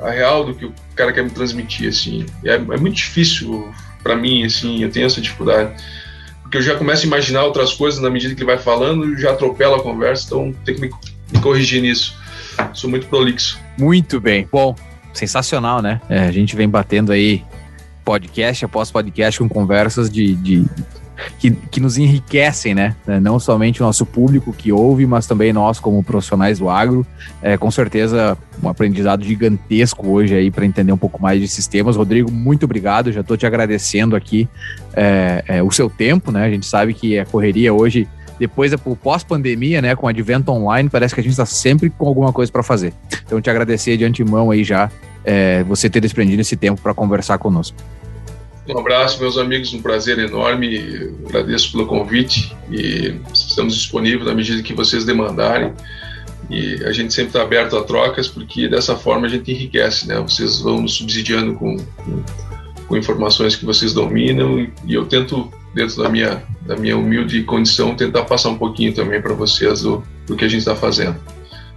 [0.00, 2.26] a real do que o cara quer me transmitir, assim.
[2.44, 3.72] É, é muito difícil
[4.02, 5.72] para mim, assim, eu tenho essa dificuldade.
[6.42, 9.18] Porque eu já começo a imaginar outras coisas na medida que ele vai falando e
[9.18, 10.90] já atropela a conversa, então tem que me,
[11.32, 12.14] me corrigir nisso.
[12.72, 13.58] Sou muito prolixo.
[13.78, 14.48] Muito bem.
[14.50, 14.74] Bom,
[15.12, 16.00] sensacional, né?
[16.08, 17.44] É, a gente vem batendo aí
[18.04, 20.64] podcast após podcast com conversas de, de-
[21.38, 22.96] que, que nos enriquecem, né?
[23.06, 27.06] É, Não somente o nosso público que ouve, mas também nós como profissionais do agro.
[27.40, 31.94] É, com certeza um aprendizado gigantesco hoje aí para entender um pouco mais de sistemas.
[31.96, 33.12] Rodrigo, muito obrigado.
[33.12, 34.48] Já estou te agradecendo aqui
[34.94, 36.44] é, é, o seu tempo, né?
[36.44, 38.08] A gente sabe que a correria hoje
[38.42, 41.88] depois é pro pós-pandemia, né, com o advento online, parece que a gente está sempre
[41.88, 42.92] com alguma coisa para fazer.
[43.24, 44.90] Então, te agradecer de antemão aí já
[45.24, 47.76] é, você ter desprendido esse tempo para conversar conosco.
[48.68, 51.12] Um abraço, meus amigos, um prazer enorme.
[51.28, 55.72] Agradeço pelo convite e estamos disponíveis na medida que vocês demandarem.
[56.50, 60.18] E a gente sempre está aberto a trocas, porque dessa forma a gente enriquece, né?
[60.20, 62.22] Vocês vão nos subsidiando com, com,
[62.88, 67.42] com informações que vocês dominam e, e eu tento, dentro da minha, da minha humilde
[67.44, 71.16] condição, tentar passar um pouquinho também para vocês do, do que a gente está fazendo.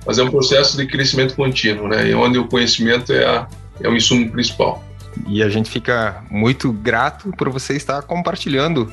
[0.06, 2.08] Mas é um processo de crescimento contínuo, né?
[2.10, 3.48] E onde o conhecimento é, a,
[3.82, 4.84] é o insumo principal.
[5.28, 8.92] E a gente fica muito grato por você estar compartilhando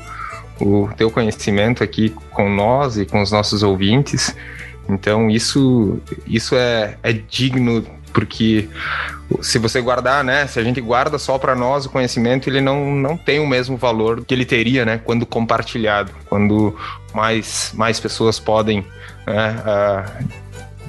[0.60, 4.34] o teu conhecimento aqui com nós e com os nossos ouvintes.
[4.88, 8.68] Então isso, isso é, é digno porque
[9.40, 12.92] se você guardar, né, se a gente guarda só para nós o conhecimento, ele não,
[12.94, 16.76] não tem o mesmo valor que ele teria, né, quando compartilhado, quando
[17.14, 18.86] mais, mais pessoas podem
[19.26, 20.42] né, uh,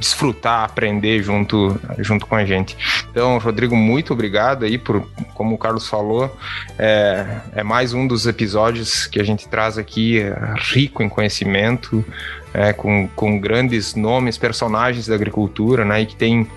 [0.04, 2.76] desfrutar, aprender junto, junto com a gente.
[3.10, 6.36] Então, Rodrigo, muito obrigado aí por, como o Carlos falou,
[6.78, 7.26] é,
[7.56, 10.36] é mais um dos episódios que a gente traz aqui, é,
[10.74, 12.04] rico em conhecimento,
[12.54, 16.48] é, com, com grandes nomes, personagens da agricultura, né, e que tem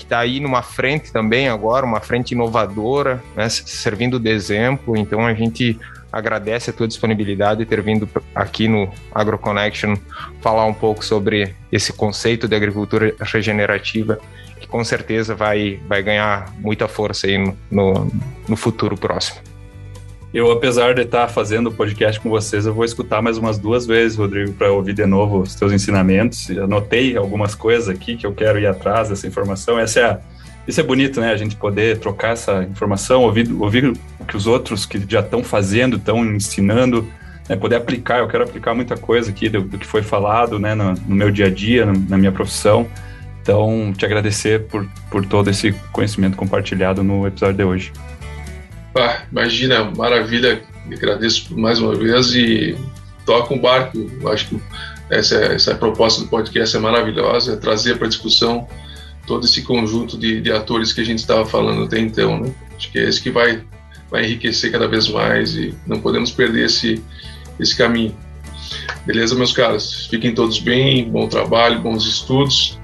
[0.00, 4.96] que está aí numa frente também agora, uma frente inovadora, né, servindo de exemplo.
[4.96, 5.78] Então a gente
[6.10, 9.96] agradece a tua disponibilidade de ter vindo aqui no AgroConnection
[10.40, 14.18] falar um pouco sobre esse conceito de agricultura regenerativa,
[14.58, 18.10] que com certeza vai, vai ganhar muita força aí no, no,
[18.48, 19.49] no futuro próximo.
[20.32, 23.84] Eu, apesar de estar fazendo o podcast com vocês, eu vou escutar mais umas duas
[23.84, 26.48] vezes, Rodrigo, para ouvir de novo os teus ensinamentos.
[26.50, 29.76] Anotei algumas coisas aqui que eu quero ir atrás dessa informação.
[29.76, 30.20] Essa é a,
[30.68, 31.32] isso é bonito, né?
[31.32, 35.42] A gente poder trocar essa informação, ouvir, ouvir o que os outros que já estão
[35.42, 37.08] fazendo, estão ensinando,
[37.48, 37.56] né?
[37.56, 38.20] poder aplicar.
[38.20, 40.76] Eu quero aplicar muita coisa aqui do, do que foi falado, né?
[40.76, 42.86] No, no, meu dia a dia, no, na minha profissão.
[43.42, 47.92] Então, te agradecer por, por todo esse conhecimento compartilhado no episódio de hoje.
[48.94, 50.62] Ah, imagina, maravilha.
[50.90, 52.76] Agradeço mais uma vez e
[53.24, 53.98] toca um barco.
[54.28, 54.60] Acho que
[55.10, 58.66] essa, essa proposta do podcast é maravilhosa, é trazer para discussão
[59.26, 62.40] todo esse conjunto de, de atores que a gente estava falando até então.
[62.40, 62.52] Né?
[62.76, 63.62] Acho que é esse que vai,
[64.10, 67.02] vai enriquecer cada vez mais e não podemos perder esse,
[67.58, 68.16] esse caminho.
[69.04, 70.06] Beleza, meus caras?
[70.06, 72.78] Fiquem todos bem, bom trabalho, bons estudos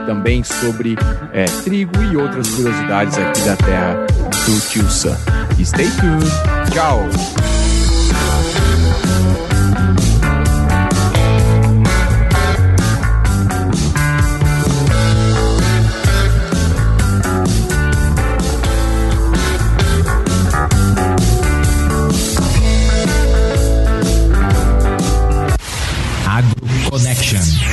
[0.06, 0.96] também sobre
[1.32, 4.06] é, trigo e outras curiosidades aqui da terra
[4.46, 5.16] do Tio Sam.
[5.62, 6.30] Stay tuned.
[6.72, 7.55] Tchau.
[26.90, 27.65] Connection.